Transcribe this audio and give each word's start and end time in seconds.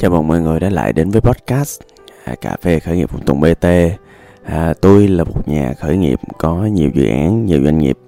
Chào 0.00 0.10
mừng 0.10 0.28
mọi 0.28 0.40
người 0.40 0.60
đã 0.60 0.70
lại 0.70 0.92
đến 0.92 1.10
với 1.10 1.20
podcast 1.20 1.80
à, 2.24 2.34
Cà 2.40 2.56
phê 2.62 2.80
khởi 2.80 2.96
nghiệp 2.96 3.10
Phụ 3.10 3.18
Tùng 3.26 3.40
BT 3.40 3.66
à, 4.44 4.74
Tôi 4.80 5.08
là 5.08 5.24
một 5.24 5.48
nhà 5.48 5.74
khởi 5.78 5.96
nghiệp 5.96 6.18
có 6.38 6.54
nhiều 6.54 6.90
dự 6.94 7.06
án, 7.06 7.46
nhiều 7.46 7.64
doanh 7.64 7.78
nghiệp. 7.78 7.98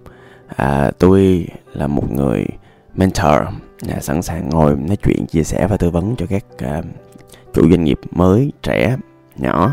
À, 0.57 0.91
Tôi 0.99 1.47
là 1.73 1.87
một 1.87 2.13
người 2.13 2.47
mentor 2.95 3.27
à, 3.89 4.01
Sẵn 4.01 4.23
sàng 4.23 4.49
ngồi 4.49 4.77
nói 4.77 4.97
chuyện, 4.97 5.27
chia 5.27 5.43
sẻ 5.43 5.67
và 5.67 5.77
tư 5.77 5.91
vấn 5.91 6.17
cho 6.17 6.27
các 6.27 6.45
à, 6.59 6.83
chủ 7.55 7.71
doanh 7.71 7.85
nghiệp 7.85 7.99
mới, 8.11 8.53
trẻ, 8.63 8.97
nhỏ. 9.37 9.73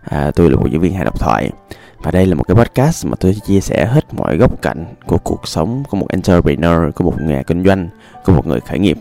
À, 0.00 0.30
Tôi 0.34 0.50
là 0.50 0.56
một 0.56 0.66
diễn 0.70 0.80
viên 0.80 0.94
hài 0.94 1.04
độc 1.04 1.20
thoại 1.20 1.50
và 1.98 2.10
đây 2.10 2.26
là 2.26 2.34
một 2.34 2.44
cái 2.48 2.54
podcast 2.54 3.06
mà 3.06 3.16
tôi 3.20 3.34
chia 3.34 3.60
sẻ 3.60 3.86
hết 3.86 4.14
mọi 4.14 4.36
góc 4.36 4.62
cạnh 4.62 4.84
của 5.06 5.18
cuộc 5.18 5.48
sống 5.48 5.82
của 5.90 5.96
một 5.96 6.06
entrepreneur, 6.08 6.94
của 6.94 7.04
một 7.04 7.20
nhà 7.20 7.42
kinh 7.42 7.64
doanh, 7.64 7.88
của 8.24 8.32
một 8.32 8.46
người 8.46 8.60
khởi 8.60 8.78
nghiệp 8.78 8.98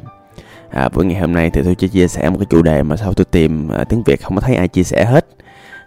à, 0.69 0.89
buổi 0.89 1.05
ngày 1.05 1.21
hôm 1.21 1.33
nay 1.33 1.49
thì 1.53 1.61
tôi 1.63 1.75
chỉ 1.75 1.87
chia 1.87 2.07
sẻ 2.07 2.29
một 2.29 2.37
cái 2.39 2.45
chủ 2.49 2.61
đề 2.61 2.83
mà 2.83 2.97
sau 2.97 3.13
tôi 3.13 3.25
tìm 3.25 3.69
à, 3.69 3.83
tiếng 3.83 4.03
việt 4.03 4.21
không 4.23 4.35
có 4.35 4.41
thấy 4.41 4.55
ai 4.55 4.67
chia 4.67 4.83
sẻ 4.83 5.05
hết 5.05 5.25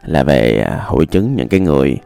là 0.04 0.22
về 0.22 0.64
à, 0.66 0.80
hội 0.86 1.06
chứng 1.06 1.36
những 1.36 1.48
cái 1.48 1.60
người 1.60 1.98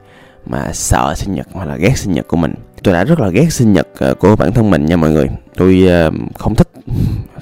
mà 0.46 0.72
sợ 0.72 1.14
sinh 1.16 1.34
nhật 1.34 1.46
hoặc 1.52 1.64
là 1.64 1.76
ghét 1.76 1.98
sinh 1.98 2.12
nhật 2.12 2.28
của 2.28 2.36
mình. 2.36 2.54
Tôi 2.82 2.94
đã 2.94 3.04
rất 3.04 3.20
là 3.20 3.28
ghét 3.28 3.46
sinh 3.50 3.72
nhật 3.72 3.88
à, 3.98 4.14
của 4.18 4.36
bản 4.36 4.52
thân 4.52 4.70
mình 4.70 4.84
nha 4.84 4.96
mọi 4.96 5.10
người. 5.10 5.28
Tôi 5.56 5.86
à, 5.88 6.10
không 6.38 6.54
thích 6.54 6.68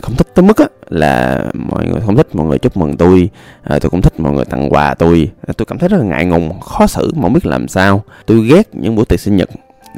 không 0.00 0.14
thích 0.16 0.28
tới 0.34 0.44
mức 0.44 0.56
á 0.56 0.66
là 0.88 1.44
mọi 1.54 1.86
người 1.86 2.00
không 2.06 2.16
thích 2.16 2.28
mọi 2.32 2.46
người 2.46 2.58
chúc 2.58 2.76
mừng 2.76 2.96
tôi 2.96 3.30
à, 3.62 3.78
tôi 3.78 3.90
cũng 3.90 4.02
thích 4.02 4.20
mọi 4.20 4.32
người 4.32 4.44
tặng 4.44 4.72
quà 4.72 4.94
tôi. 4.94 5.30
À, 5.46 5.52
tôi 5.56 5.66
cảm 5.66 5.78
thấy 5.78 5.88
rất 5.88 5.98
là 5.98 6.04
ngại 6.04 6.24
ngùng 6.24 6.60
khó 6.60 6.86
xử 6.86 7.12
mà 7.14 7.22
không 7.22 7.32
biết 7.32 7.46
làm 7.46 7.68
sao. 7.68 8.02
Tôi 8.26 8.46
ghét 8.46 8.68
những 8.72 8.94
buổi 8.94 9.04
tiệc 9.04 9.20
sinh 9.20 9.36
nhật 9.36 9.50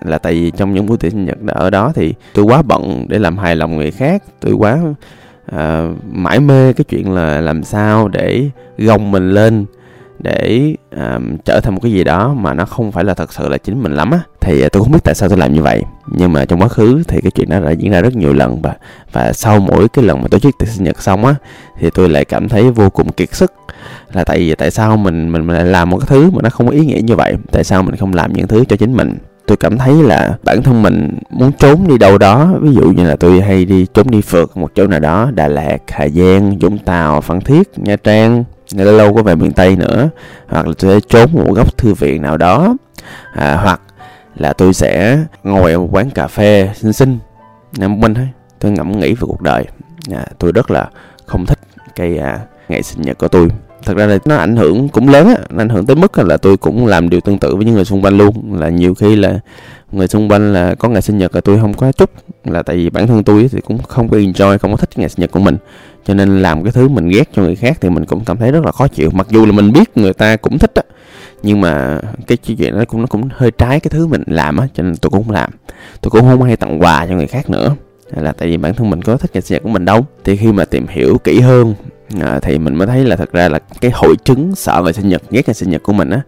là 0.04 0.18
tại 0.18 0.32
vì 0.32 0.50
trong 0.50 0.74
những 0.74 0.86
buổi 0.86 0.98
tiệc 0.98 1.12
sinh 1.12 1.24
nhật 1.24 1.38
ở 1.46 1.70
đó 1.70 1.92
thì 1.94 2.14
tôi 2.34 2.44
quá 2.44 2.62
bận 2.62 3.06
để 3.08 3.18
làm 3.18 3.38
hài 3.38 3.56
lòng 3.56 3.76
người 3.76 3.90
khác 3.90 4.22
tôi 4.40 4.52
quá 4.52 4.78
Ờ, 5.46 5.58
à, 5.58 5.90
mãi 6.12 6.40
mê 6.40 6.72
cái 6.72 6.84
chuyện 6.88 7.12
là 7.12 7.40
làm 7.40 7.64
sao 7.64 8.08
để 8.08 8.50
gồng 8.78 9.10
mình 9.10 9.30
lên 9.30 9.66
để 10.18 10.74
à, 10.96 11.18
trở 11.44 11.60
thành 11.60 11.74
một 11.74 11.80
cái 11.82 11.92
gì 11.92 12.04
đó 12.04 12.34
mà 12.34 12.54
nó 12.54 12.64
không 12.64 12.92
phải 12.92 13.04
là 13.04 13.14
thật 13.14 13.32
sự 13.32 13.48
là 13.48 13.58
chính 13.58 13.82
mình 13.82 13.94
lắm 13.94 14.10
á. 14.10 14.20
Thì 14.40 14.62
à, 14.62 14.68
tôi 14.72 14.82
không 14.82 14.92
biết 14.92 15.04
tại 15.04 15.14
sao 15.14 15.28
tôi 15.28 15.38
làm 15.38 15.52
như 15.52 15.62
vậy. 15.62 15.82
Nhưng 16.06 16.32
mà 16.32 16.44
trong 16.44 16.60
quá 16.60 16.68
khứ 16.68 17.02
thì 17.08 17.20
cái 17.20 17.30
chuyện 17.30 17.48
đó 17.48 17.60
đã 17.60 17.70
diễn 17.70 17.90
ra 17.92 18.00
rất 18.00 18.16
nhiều 18.16 18.32
lần 18.32 18.62
và 18.62 18.74
và 19.12 19.32
sau 19.32 19.60
mỗi 19.60 19.88
cái 19.88 20.04
lần 20.04 20.22
mà 20.22 20.28
tổ 20.28 20.38
chức 20.38 20.58
tiệc 20.58 20.68
sinh 20.68 20.84
nhật 20.84 21.02
xong 21.02 21.24
á 21.24 21.34
thì 21.78 21.90
tôi 21.94 22.08
lại 22.08 22.24
cảm 22.24 22.48
thấy 22.48 22.70
vô 22.70 22.90
cùng 22.90 23.12
kiệt 23.12 23.34
sức. 23.34 23.52
Là 24.12 24.24
tại 24.24 24.38
vì 24.38 24.54
tại 24.54 24.70
sao 24.70 24.96
mình 24.96 25.32
mình, 25.32 25.46
mình 25.46 25.56
lại 25.56 25.64
làm 25.66 25.90
một 25.90 25.98
cái 25.98 26.06
thứ 26.10 26.30
mà 26.30 26.42
nó 26.42 26.50
không 26.50 26.66
có 26.66 26.72
ý 26.72 26.86
nghĩa 26.86 27.00
như 27.00 27.16
vậy? 27.16 27.34
Tại 27.52 27.64
sao 27.64 27.82
mình 27.82 27.96
không 27.96 28.14
làm 28.14 28.32
những 28.32 28.46
thứ 28.46 28.64
cho 28.68 28.76
chính 28.76 28.92
mình? 28.92 29.14
Tôi 29.46 29.56
cảm 29.56 29.78
thấy 29.78 29.94
là 29.94 30.38
bản 30.42 30.62
thân 30.62 30.82
mình 30.82 31.18
muốn 31.30 31.52
trốn 31.52 31.88
đi 31.88 31.98
đâu 31.98 32.18
đó 32.18 32.52
ví 32.60 32.74
dụ 32.74 32.82
như 32.82 33.04
là 33.04 33.16
tôi 33.16 33.40
hay 33.40 33.64
đi 33.64 33.86
trốn 33.94 34.10
đi 34.10 34.20
phượt 34.20 34.56
một 34.56 34.70
chỗ 34.74 34.86
nào 34.86 35.00
đó 35.00 35.30
đà 35.34 35.48
lạt 35.48 35.78
hà 35.88 36.08
giang 36.08 36.58
vũng 36.58 36.78
tàu 36.78 37.20
phan 37.20 37.40
thiết 37.40 37.78
nha 37.78 37.96
trang 37.96 38.44
lâu 38.72 38.96
lâu 38.96 39.14
có 39.14 39.22
về 39.22 39.34
miền 39.34 39.52
tây 39.52 39.76
nữa. 39.76 40.10
Hoặc 40.48 40.66
là 40.66 40.72
tôi 40.78 41.00
sẽ 41.00 41.06
trốn 41.08 41.30
một 41.32 41.54
góc 41.54 41.76
thư 41.76 41.94
viện 41.94 42.22
nào 42.22 42.36
đó. 42.36 42.76
À, 43.32 43.56
hoặc 43.62 43.80
là 44.36 44.52
tôi 44.52 44.74
sẽ 44.74 45.18
ngồi 45.42 45.72
ở 45.72 45.78
một 45.78 45.88
quán 45.92 46.10
cà 46.10 46.26
phê 46.26 46.70
xinh 46.74 46.92
xinh. 46.92 47.18
Nằm 47.78 48.00
mình 48.00 48.14
thôi. 48.14 48.28
Tôi 48.58 48.72
ngẫm 48.72 49.00
nghĩ 49.00 49.14
về 49.14 49.20
cuộc 49.20 49.42
đời. 49.42 49.64
À, 50.12 50.26
tôi 50.38 50.52
rất 50.52 50.70
là 50.70 50.90
không 51.26 51.46
thích 51.46 51.58
cái 51.96 52.18
à, 52.18 52.40
ngày 52.68 52.82
sinh 52.82 53.02
nhật 53.02 53.18
của 53.18 53.28
tôi 53.28 53.48
thật 53.84 53.96
ra 53.96 54.06
là 54.06 54.18
nó 54.24 54.36
ảnh 54.36 54.56
hưởng 54.56 54.88
cũng 54.88 55.08
lớn 55.08 55.28
á, 55.28 55.36
nó 55.50 55.62
ảnh 55.62 55.68
hưởng 55.68 55.86
tới 55.86 55.96
mức 55.96 56.18
là 56.18 56.36
tôi 56.36 56.56
cũng 56.56 56.86
làm 56.86 57.10
điều 57.10 57.20
tương 57.20 57.38
tự 57.38 57.56
với 57.56 57.64
những 57.64 57.74
người 57.74 57.84
xung 57.84 58.02
quanh 58.02 58.18
luôn. 58.18 58.54
Là 58.60 58.68
nhiều 58.68 58.94
khi 58.94 59.16
là 59.16 59.40
người 59.92 60.08
xung 60.08 60.28
quanh 60.28 60.52
là 60.52 60.74
có 60.74 60.88
ngày 60.88 61.02
sinh 61.02 61.18
nhật 61.18 61.34
là 61.34 61.40
tôi 61.40 61.58
không 61.60 61.74
có 61.74 61.92
chúc, 61.92 62.10
là 62.44 62.62
tại 62.62 62.76
vì 62.76 62.90
bản 62.90 63.06
thân 63.06 63.24
tôi 63.24 63.48
thì 63.52 63.60
cũng 63.60 63.82
không 63.82 64.08
có 64.08 64.16
enjoy, 64.16 64.58
không 64.58 64.70
có 64.70 64.76
thích 64.76 64.90
ngày 64.96 65.08
sinh 65.08 65.20
nhật 65.20 65.30
của 65.30 65.40
mình. 65.40 65.56
Cho 66.04 66.14
nên 66.14 66.42
làm 66.42 66.62
cái 66.62 66.72
thứ 66.72 66.88
mình 66.88 67.08
ghét 67.08 67.28
cho 67.34 67.42
người 67.42 67.56
khác 67.56 67.78
thì 67.80 67.90
mình 67.90 68.04
cũng 68.04 68.24
cảm 68.24 68.36
thấy 68.36 68.52
rất 68.52 68.64
là 68.64 68.72
khó 68.72 68.88
chịu. 68.88 69.10
Mặc 69.10 69.26
dù 69.30 69.46
là 69.46 69.52
mình 69.52 69.72
biết 69.72 69.96
người 69.96 70.12
ta 70.12 70.36
cũng 70.36 70.58
thích 70.58 70.72
á, 70.74 70.82
nhưng 71.42 71.60
mà 71.60 72.00
cái 72.26 72.36
chuyện 72.36 72.78
đó 72.78 72.84
cũng, 72.88 73.00
nó 73.00 73.06
cũng 73.06 73.28
hơi 73.34 73.50
trái 73.50 73.80
cái 73.80 73.90
thứ 73.90 74.06
mình 74.06 74.22
làm 74.26 74.56
á, 74.56 74.66
cho 74.74 74.82
nên 74.82 74.96
tôi 74.96 75.10
cũng 75.10 75.24
không 75.24 75.34
làm. 75.34 75.50
Tôi 76.00 76.10
cũng 76.10 76.20
không 76.20 76.42
hay 76.42 76.56
tặng 76.56 76.82
quà 76.82 77.06
cho 77.06 77.14
người 77.14 77.26
khác 77.26 77.50
nữa. 77.50 77.74
Là 78.16 78.32
tại 78.32 78.48
vì 78.48 78.56
bản 78.56 78.74
thân 78.74 78.90
mình 78.90 79.02
có 79.02 79.16
thích 79.16 79.30
ngày 79.34 79.42
sinh 79.42 79.54
nhật 79.54 79.62
của 79.62 79.68
mình 79.68 79.84
đâu. 79.84 80.06
Thì 80.24 80.36
khi 80.36 80.52
mà 80.52 80.64
tìm 80.64 80.86
hiểu 80.88 81.18
kỹ 81.24 81.40
hơn 81.40 81.74
à, 82.20 82.38
thì 82.42 82.58
mình 82.58 82.74
mới 82.74 82.86
thấy 82.86 83.04
là 83.04 83.16
thật 83.16 83.32
ra 83.32 83.48
là 83.48 83.58
cái 83.80 83.90
hội 83.94 84.14
chứng 84.24 84.54
sợ 84.54 84.82
về 84.82 84.92
sinh 84.92 85.08
nhật 85.08 85.22
ghét 85.30 85.42
ngày 85.46 85.54
sinh 85.54 85.70
nhật 85.70 85.82
của 85.82 85.92
mình 85.92 86.10
á 86.10 86.20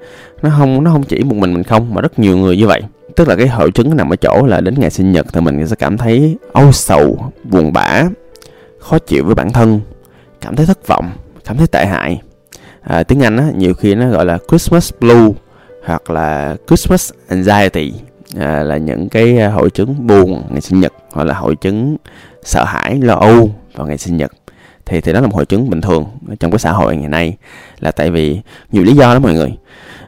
nó 0.43 0.51
không 0.59 0.85
nó 0.85 0.93
không 0.93 1.03
chỉ 1.03 1.23
một 1.25 1.37
mình 1.37 1.55
mình 1.55 1.63
không 1.63 1.95
mà 1.95 2.01
rất 2.01 2.19
nhiều 2.19 2.37
người 2.37 2.57
như 2.57 2.67
vậy. 2.67 2.83
Tức 3.17 3.29
là 3.29 3.37
cái 3.37 3.49
hội 3.49 3.71
chứng 3.71 3.97
nằm 3.97 4.13
ở 4.13 4.17
chỗ 4.17 4.47
là 4.47 4.61
đến 4.61 4.75
ngày 4.79 4.91
sinh 4.91 5.13
nhật 5.13 5.27
thì 5.33 5.41
mình 5.41 5.67
sẽ 5.67 5.77
cảm 5.77 5.99
thấy 5.99 6.37
âu 6.53 6.73
sầu 6.73 7.33
buồn 7.45 7.73
bã 7.73 8.05
khó 8.81 8.99
chịu 8.99 9.25
với 9.25 9.35
bản 9.35 9.53
thân 9.53 9.81
cảm 10.41 10.57
thấy 10.57 10.67
thất 10.67 10.87
vọng 10.87 11.11
cảm 11.45 11.57
thấy 11.57 11.67
tệ 11.67 11.87
hại. 11.87 12.23
À, 12.81 13.03
tiếng 13.03 13.21
anh 13.21 13.37
á 13.37 13.51
nhiều 13.57 13.75
khi 13.75 13.95
nó 13.95 14.09
gọi 14.09 14.25
là 14.25 14.39
christmas 14.49 14.93
blue 15.01 15.29
hoặc 15.85 16.11
là 16.11 16.57
christmas 16.69 17.13
anxiety 17.29 17.93
à, 18.39 18.63
là 18.63 18.77
những 18.77 19.09
cái 19.09 19.39
à, 19.39 19.49
hội 19.49 19.71
chứng 19.71 20.07
buồn 20.07 20.43
ngày 20.51 20.61
sinh 20.61 20.81
nhật 20.81 20.93
hoặc 21.13 21.25
là 21.25 21.35
hội 21.35 21.57
chứng 21.57 21.97
sợ 22.43 22.65
hãi 22.65 22.99
lo 23.01 23.15
âu 23.15 23.51
vào 23.75 23.87
ngày 23.87 23.99
sinh 23.99 24.17
nhật 24.17 24.33
thì 24.87 25.01
thì 25.01 25.13
đó 25.13 25.21
là 25.21 25.27
một 25.27 25.35
hội 25.35 25.47
chứng 25.47 25.71
bình 25.71 25.81
thường 25.81 26.05
trong 26.41 26.51
cái 26.51 26.59
xã 26.59 26.73
hội 26.73 26.97
ngày 26.97 27.09
nay 27.09 27.37
là 27.81 27.91
tại 27.91 28.11
vì 28.11 28.41
nhiều 28.73 28.85
lý 28.85 28.93
do 28.93 29.15
đó 29.15 29.19
mọi 29.19 29.35
người. 29.35 29.57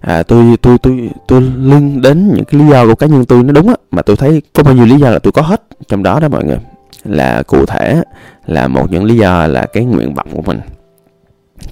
À, 0.00 0.22
tôi 0.22 0.56
tôi 0.62 0.78
tôi 0.78 1.10
tôi 1.28 1.40
liên 1.40 2.02
đến 2.02 2.32
những 2.34 2.44
cái 2.44 2.60
lý 2.60 2.66
do 2.68 2.86
của 2.86 2.94
cá 2.94 3.06
nhân 3.06 3.24
tôi 3.24 3.42
nó 3.42 3.52
đúng 3.52 3.68
á 3.68 3.74
mà 3.90 4.02
tôi 4.02 4.16
thấy 4.16 4.42
có 4.52 4.62
bao 4.62 4.74
nhiêu 4.74 4.86
lý 4.86 4.96
do 4.96 5.10
là 5.10 5.18
tôi 5.18 5.32
có 5.32 5.42
hết 5.42 5.62
trong 5.88 6.02
đó 6.02 6.20
đó 6.20 6.28
mọi 6.28 6.44
người. 6.44 6.58
Là 7.04 7.42
cụ 7.42 7.66
thể 7.66 8.02
là 8.46 8.68
một 8.68 8.92
những 8.92 9.04
lý 9.04 9.16
do 9.16 9.46
là 9.46 9.66
cái 9.66 9.84
nguyện 9.84 10.14
vọng 10.14 10.28
của 10.32 10.42
mình 10.42 10.60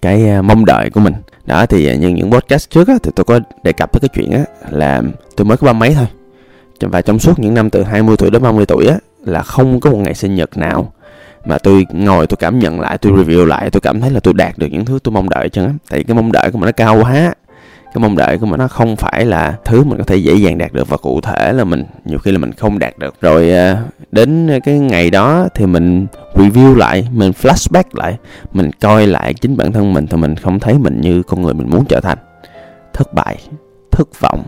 cái 0.02 0.28
à, 0.28 0.42
mong 0.42 0.64
đợi 0.64 0.90
của 0.90 1.00
mình. 1.00 1.14
Đó 1.46 1.66
thì 1.66 1.96
như 1.96 2.08
những 2.08 2.30
podcast 2.30 2.70
trước 2.70 2.88
á, 2.88 2.94
thì 3.02 3.10
tôi 3.16 3.24
có 3.24 3.40
đề 3.62 3.72
cập 3.72 3.92
tới 3.92 4.00
cái 4.00 4.08
chuyện 4.14 4.32
á 4.32 4.44
là 4.70 5.02
tôi 5.36 5.44
mới 5.44 5.56
có 5.56 5.66
ba 5.66 5.72
mấy 5.72 5.94
thôi. 5.94 6.06
Và 6.80 7.02
trong 7.02 7.18
suốt 7.18 7.38
những 7.38 7.54
năm 7.54 7.70
từ 7.70 7.82
20 7.82 8.16
tuổi 8.16 8.30
đến 8.30 8.42
30 8.42 8.66
tuổi 8.66 8.86
á 8.86 8.98
là 9.24 9.42
không 9.42 9.80
có 9.80 9.90
một 9.90 9.98
ngày 9.98 10.14
sinh 10.14 10.34
nhật 10.34 10.56
nào 10.56 10.92
mà 11.46 11.58
tôi 11.58 11.86
ngồi 11.90 12.26
tôi 12.26 12.36
cảm 12.36 12.58
nhận 12.58 12.80
lại 12.80 12.98
tôi 12.98 13.12
review 13.12 13.44
lại 13.44 13.70
tôi 13.70 13.80
cảm 13.80 14.00
thấy 14.00 14.10
là 14.10 14.20
tôi 14.20 14.34
đạt 14.34 14.58
được 14.58 14.66
những 14.70 14.84
thứ 14.84 14.98
tôi 15.04 15.12
mong 15.12 15.28
đợi 15.28 15.48
chẳng 15.48 15.66
á. 15.66 15.72
Tại 15.90 16.04
cái 16.04 16.14
mong 16.14 16.32
đợi 16.32 16.50
của 16.50 16.58
mình 16.58 16.66
nó 16.66 16.72
cao 16.72 17.00
quá. 17.02 17.34
Cái 17.94 18.02
mong 18.02 18.16
đợi 18.16 18.38
của 18.38 18.46
mình 18.46 18.58
nó 18.58 18.68
không 18.68 18.96
phải 18.96 19.24
là 19.24 19.56
thứ 19.64 19.84
mình 19.84 19.98
có 19.98 20.04
thể 20.04 20.16
dễ 20.16 20.34
dàng 20.34 20.58
đạt 20.58 20.72
được 20.72 20.88
và 20.88 20.96
cụ 20.96 21.20
thể 21.20 21.52
là 21.52 21.64
mình 21.64 21.84
nhiều 22.04 22.18
khi 22.18 22.32
là 22.32 22.38
mình 22.38 22.52
không 22.52 22.78
đạt 22.78 22.98
được. 22.98 23.14
Rồi 23.20 23.52
à, 23.52 23.82
đến 24.12 24.60
cái 24.64 24.78
ngày 24.78 25.10
đó 25.10 25.48
thì 25.54 25.66
mình 25.66 26.06
review 26.34 26.76
lại 26.76 27.08
mình 27.12 27.32
flashback 27.42 27.84
lại 27.92 28.16
mình 28.52 28.70
coi 28.80 29.06
lại 29.06 29.34
chính 29.34 29.56
bản 29.56 29.72
thân 29.72 29.92
mình 29.92 30.06
thì 30.06 30.16
mình 30.16 30.36
không 30.36 30.60
thấy 30.60 30.78
mình 30.78 31.00
như 31.00 31.22
con 31.22 31.42
người 31.42 31.54
mình 31.54 31.70
muốn 31.70 31.84
trở 31.84 32.00
thành. 32.00 32.18
Thất 32.92 33.14
bại 33.14 33.36
thất 33.90 34.20
vọng 34.20 34.42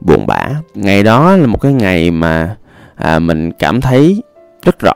buồn 0.00 0.26
bã. 0.26 0.48
Ngày 0.74 1.02
đó 1.02 1.36
là 1.36 1.46
một 1.46 1.60
cái 1.60 1.72
ngày 1.72 2.10
mà 2.10 2.56
à, 2.96 3.18
mình 3.18 3.52
cảm 3.52 3.80
thấy 3.80 4.22
rất 4.64 4.78
rõ 4.80 4.92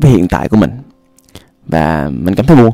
với 0.00 0.10
hiện 0.10 0.28
tại 0.28 0.48
của 0.48 0.56
mình 0.56 0.70
và 1.66 2.10
mình 2.12 2.34
cảm 2.34 2.46
thấy 2.46 2.56
buồn. 2.56 2.72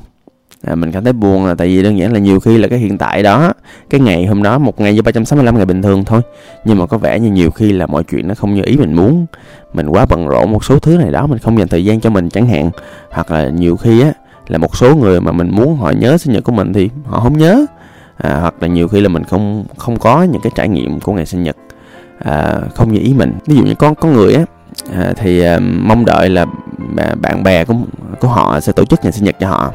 À, 0.62 0.74
mình 0.74 0.92
cảm 0.92 1.04
thấy 1.04 1.12
buồn 1.12 1.46
là 1.46 1.54
tại 1.54 1.68
vì 1.68 1.82
đơn 1.82 1.98
giản 1.98 2.12
là 2.12 2.18
nhiều 2.18 2.40
khi 2.40 2.58
là 2.58 2.68
cái 2.68 2.78
hiện 2.78 2.98
tại 2.98 3.22
đó 3.22 3.52
cái 3.90 4.00
ngày 4.00 4.26
hôm 4.26 4.42
đó 4.42 4.58
một 4.58 4.80
ngày 4.80 4.94
như 4.94 5.02
365 5.02 5.56
ngày 5.56 5.66
bình 5.66 5.82
thường 5.82 6.04
thôi. 6.04 6.20
Nhưng 6.64 6.78
mà 6.78 6.86
có 6.86 6.98
vẻ 6.98 7.20
như 7.20 7.30
nhiều 7.30 7.50
khi 7.50 7.72
là 7.72 7.86
mọi 7.86 8.04
chuyện 8.04 8.28
nó 8.28 8.34
không 8.34 8.54
như 8.54 8.62
ý 8.64 8.76
mình 8.76 8.94
muốn. 8.94 9.26
Mình 9.74 9.88
quá 9.88 10.06
bận 10.06 10.28
rộn 10.28 10.52
một 10.52 10.64
số 10.64 10.78
thứ 10.78 10.96
này 10.96 11.10
đó 11.10 11.26
mình 11.26 11.38
không 11.38 11.58
dành 11.58 11.68
thời 11.68 11.84
gian 11.84 12.00
cho 12.00 12.10
mình 12.10 12.30
chẳng 12.30 12.46
hạn. 12.46 12.70
Hoặc 13.10 13.30
là 13.30 13.48
nhiều 13.48 13.76
khi 13.76 14.00
á 14.00 14.12
là 14.48 14.58
một 14.58 14.76
số 14.76 14.96
người 14.96 15.20
mà 15.20 15.32
mình 15.32 15.50
muốn 15.50 15.76
họ 15.76 15.90
nhớ 15.90 16.18
sinh 16.18 16.32
nhật 16.34 16.44
của 16.44 16.52
mình 16.52 16.72
thì 16.72 16.90
họ 17.04 17.20
không 17.20 17.38
nhớ. 17.38 17.66
À, 18.16 18.38
hoặc 18.40 18.54
là 18.60 18.68
nhiều 18.68 18.88
khi 18.88 19.00
là 19.00 19.08
mình 19.08 19.24
không 19.24 19.64
không 19.76 19.98
có 19.98 20.22
những 20.22 20.42
cái 20.42 20.52
trải 20.54 20.68
nghiệm 20.68 21.00
của 21.00 21.12
ngày 21.12 21.26
sinh 21.26 21.42
nhật 21.42 21.56
à, 22.18 22.60
không 22.74 22.92
như 22.92 23.00
ý 23.00 23.14
mình. 23.14 23.32
Ví 23.46 23.56
dụ 23.56 23.62
như 23.62 23.74
con 23.74 23.94
có 23.94 24.08
người 24.08 24.34
á 24.34 24.44
à, 24.92 25.12
thì 25.16 25.40
à, 25.40 25.58
mong 25.60 26.04
đợi 26.04 26.28
là 26.28 26.46
bạn 27.22 27.42
bè 27.42 27.64
của 27.64 27.74
của 28.20 28.28
họ 28.28 28.60
sẽ 28.60 28.72
tổ 28.72 28.84
chức 28.84 29.02
ngày 29.02 29.12
sinh 29.12 29.24
nhật 29.24 29.36
cho 29.40 29.48
họ. 29.48 29.72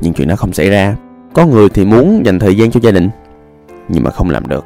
Nhưng 0.00 0.12
chuyện 0.12 0.28
đó 0.28 0.36
không 0.36 0.52
xảy 0.52 0.70
ra. 0.70 0.96
Có 1.32 1.46
người 1.46 1.68
thì 1.68 1.84
muốn 1.84 2.22
dành 2.26 2.38
thời 2.38 2.56
gian 2.56 2.70
cho 2.70 2.80
gia 2.80 2.90
đình 2.90 3.10
nhưng 3.88 4.04
mà 4.04 4.10
không 4.10 4.30
làm 4.30 4.48
được. 4.48 4.64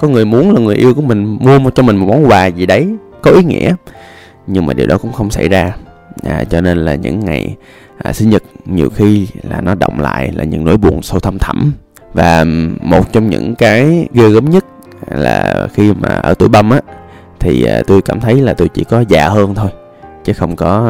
Có 0.00 0.08
người 0.08 0.24
muốn 0.24 0.54
là 0.54 0.60
người 0.60 0.76
yêu 0.76 0.94
của 0.94 1.02
mình 1.02 1.38
mua 1.40 1.70
cho 1.74 1.82
mình 1.82 1.96
một 1.96 2.06
món 2.08 2.26
quà 2.28 2.46
gì 2.46 2.66
đấy 2.66 2.88
có 3.22 3.30
ý 3.30 3.44
nghĩa. 3.44 3.74
Nhưng 4.46 4.66
mà 4.66 4.74
điều 4.74 4.86
đó 4.86 4.98
cũng 4.98 5.12
không 5.12 5.30
xảy 5.30 5.48
ra. 5.48 5.76
À, 6.24 6.44
cho 6.44 6.60
nên 6.60 6.78
là 6.78 6.94
những 6.94 7.20
ngày 7.20 7.56
à, 7.98 8.12
sinh 8.12 8.30
nhật 8.30 8.42
nhiều 8.64 8.90
khi 8.90 9.28
là 9.42 9.60
nó 9.60 9.74
động 9.74 10.00
lại 10.00 10.32
là 10.32 10.44
những 10.44 10.64
nỗi 10.64 10.76
buồn 10.76 11.02
sâu 11.02 11.20
thăm 11.20 11.38
thẳm. 11.38 11.72
Và 12.12 12.44
một 12.80 13.12
trong 13.12 13.30
những 13.30 13.54
cái 13.54 14.08
ghê 14.12 14.28
gớm 14.28 14.50
nhất 14.50 14.64
là 15.10 15.68
khi 15.72 15.92
mà 15.94 16.08
ở 16.08 16.34
tuổi 16.34 16.48
băm 16.48 16.70
á 16.70 16.80
thì 17.40 17.64
à, 17.64 17.82
tôi 17.86 18.02
cảm 18.02 18.20
thấy 18.20 18.34
là 18.34 18.54
tôi 18.54 18.68
chỉ 18.68 18.84
có 18.84 19.04
già 19.08 19.28
hơn 19.28 19.54
thôi 19.54 19.70
chứ 20.24 20.32
không 20.32 20.56
có 20.56 20.84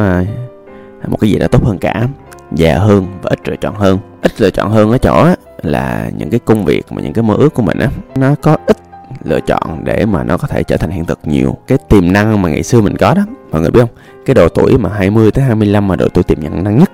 ờ, 1.02 1.08
một 1.08 1.16
cái 1.20 1.30
gì 1.30 1.38
đó 1.38 1.46
tốt 1.46 1.64
hơn 1.64 1.78
cả. 1.78 2.08
Già 2.52 2.78
hơn 2.78 3.06
và 3.22 3.30
ít 3.30 3.48
lựa 3.48 3.56
chọn 3.56 3.74
hơn. 3.74 3.98
Ít 4.22 4.40
lựa 4.40 4.50
chọn 4.50 4.70
hơn 4.70 4.90
ở 4.90 4.98
chỗ 4.98 5.26
là 5.62 6.10
những 6.16 6.30
cái 6.30 6.40
công 6.44 6.64
việc 6.64 6.92
mà 6.92 7.02
những 7.02 7.12
cái 7.12 7.22
mơ 7.22 7.34
ước 7.34 7.54
của 7.54 7.62
mình 7.62 7.78
á 7.78 7.88
nó 8.16 8.34
có 8.42 8.56
ít 8.66 8.76
lựa 9.24 9.40
chọn 9.40 9.84
để 9.84 10.06
mà 10.06 10.24
nó 10.24 10.36
có 10.36 10.48
thể 10.48 10.62
trở 10.62 10.76
thành 10.76 10.90
hiện 10.90 11.04
thực 11.04 11.18
nhiều. 11.24 11.56
Cái 11.66 11.78
tiềm 11.88 12.12
năng 12.12 12.42
mà 12.42 12.48
ngày 12.48 12.62
xưa 12.62 12.80
mình 12.80 12.96
có 12.96 13.14
đó 13.14 13.22
mọi 13.50 13.60
người 13.60 13.70
biết 13.70 13.80
không? 13.80 13.90
Cái 14.26 14.34
độ 14.34 14.48
tuổi 14.48 14.78
mà 14.78 14.90
20 14.90 15.30
tới 15.30 15.44
25 15.44 15.88
mà 15.88 15.96
độ 15.96 16.08
tuổi 16.08 16.24
tiềm 16.24 16.38
năng 16.64 16.78
nhất. 16.78 16.90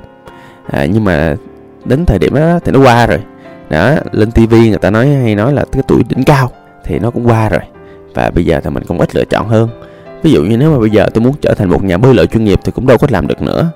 À, 0.70 0.84
nhưng 0.84 1.05
mà 1.05 1.37
đến 1.84 2.05
thời 2.06 2.19
điểm 2.19 2.34
đó 2.34 2.58
thì 2.64 2.73
nó 2.73 2.81
qua 2.81 3.06
rồi. 3.06 3.19
Đó 3.70 3.94
lên 4.12 4.31
tivi 4.31 4.69
người 4.69 4.79
ta 4.79 4.91
nói 4.91 5.08
hay 5.08 5.34
nói 5.34 5.52
là 5.52 5.64
cái 5.73 5.82
tuổi 5.88 6.02
đỉnh 6.08 6.25
cao 6.25 6.50
thì 6.84 6.99
nó 6.99 7.11
cũng 7.11 7.26
qua 7.26 7.49
rồi. 7.49 7.61
Và 8.14 8.31
bây 8.31 8.44
giờ 8.44 8.61
thì 8.64 8.70
mình 8.70 8.84
cũng 8.84 8.99
ít 9.00 9.14
lựa 9.14 9.25
chọn 9.25 9.49
hơn 9.49 9.69
ví 10.23 10.32
dụ 10.32 10.44
như 10.44 10.56
nếu 10.56 10.73
mà 10.73 10.79
bây 10.79 10.91
giờ 10.91 11.09
tôi 11.15 11.25
muốn 11.25 11.35
trở 11.41 11.55
thành 11.55 11.70
một 11.70 11.85
nhà 11.85 11.99
bơi 11.99 12.15
lội 12.15 12.26
chuyên 12.26 12.44
nghiệp 12.44 12.61
thì 12.65 12.73
cũng 12.73 12.87
đâu 12.87 12.99
có 12.99 13.06
làm 13.11 13.26
được 13.26 13.43
nữa. 13.43 13.70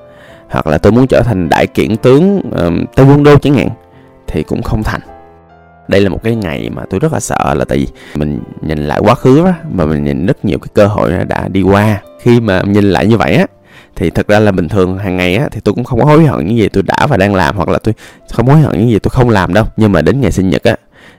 Hoặc 0.50 0.66
là 0.66 0.78
tôi 0.78 0.92
muốn 0.92 1.06
trở 1.06 1.22
thành 1.22 1.48
đại 1.48 1.66
kiện 1.66 1.96
tướng 1.96 2.40
um, 2.56 2.84
tây 2.94 3.06
quân 3.06 3.22
đô 3.22 3.38
chẳng 3.38 3.54
hạn 3.54 3.68
thì 4.26 4.42
cũng 4.42 4.62
không 4.62 4.82
thành. 4.82 5.00
Đây 5.88 6.00
là 6.00 6.08
một 6.08 6.22
cái 6.22 6.34
ngày 6.34 6.70
mà 6.70 6.82
tôi 6.90 7.00
rất 7.00 7.12
là 7.12 7.20
sợ 7.20 7.54
là 7.54 7.64
tại 7.64 7.78
vì 7.78 7.86
mình 8.14 8.40
nhìn 8.60 8.78
lại 8.78 9.00
quá 9.02 9.14
khứ 9.14 9.44
đó 9.44 9.52
mà 9.70 9.86
mình 9.86 10.04
nhìn 10.04 10.26
rất 10.26 10.44
nhiều 10.44 10.58
cái 10.58 10.68
cơ 10.74 10.86
hội 10.86 11.12
đã 11.28 11.48
đi 11.48 11.62
qua. 11.62 12.02
Khi 12.20 12.40
mà 12.40 12.62
nhìn 12.62 12.84
lại 12.84 13.06
như 13.06 13.16
vậy 13.16 13.34
á 13.34 13.46
thì 13.96 14.10
thật 14.10 14.28
ra 14.28 14.38
là 14.38 14.52
bình 14.52 14.68
thường 14.68 14.98
hàng 14.98 15.16
ngày 15.16 15.36
á 15.36 15.48
thì 15.50 15.60
tôi 15.64 15.74
cũng 15.74 15.84
không 15.84 16.00
có 16.00 16.06
hối 16.06 16.24
hận 16.26 16.46
những 16.46 16.56
gì 16.56 16.68
tôi 16.68 16.82
đã 16.82 17.06
và 17.06 17.16
đang 17.16 17.34
làm 17.34 17.56
hoặc 17.56 17.68
là 17.68 17.78
tôi 17.78 17.94
không 18.32 18.46
hối 18.46 18.60
hận 18.60 18.78
những 18.78 18.90
gì 18.90 18.98
tôi 18.98 19.10
không 19.10 19.30
làm 19.30 19.54
đâu. 19.54 19.64
Nhưng 19.76 19.92
mà 19.92 20.02
đến 20.02 20.20
ngày 20.20 20.32
sinh 20.32 20.50
nhật 20.50 20.62
á 20.62 20.76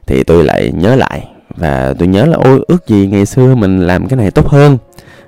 thì 0.08 0.24
tôi 0.24 0.44
lại 0.44 0.72
nhớ 0.76 0.96
lại. 0.96 1.28
Và 1.56 1.94
tôi 2.00 2.08
nhớ 2.08 2.26
là 2.26 2.38
ôi 2.38 2.66
ước 2.68 2.88
gì 2.88 3.08
ngày 3.12 3.26
xưa 3.26 3.56
mình 3.56 3.80
làm 3.80 4.08
cái 4.08 4.18
này 4.18 4.32
tốt 4.32 4.48
hơn 4.48 4.78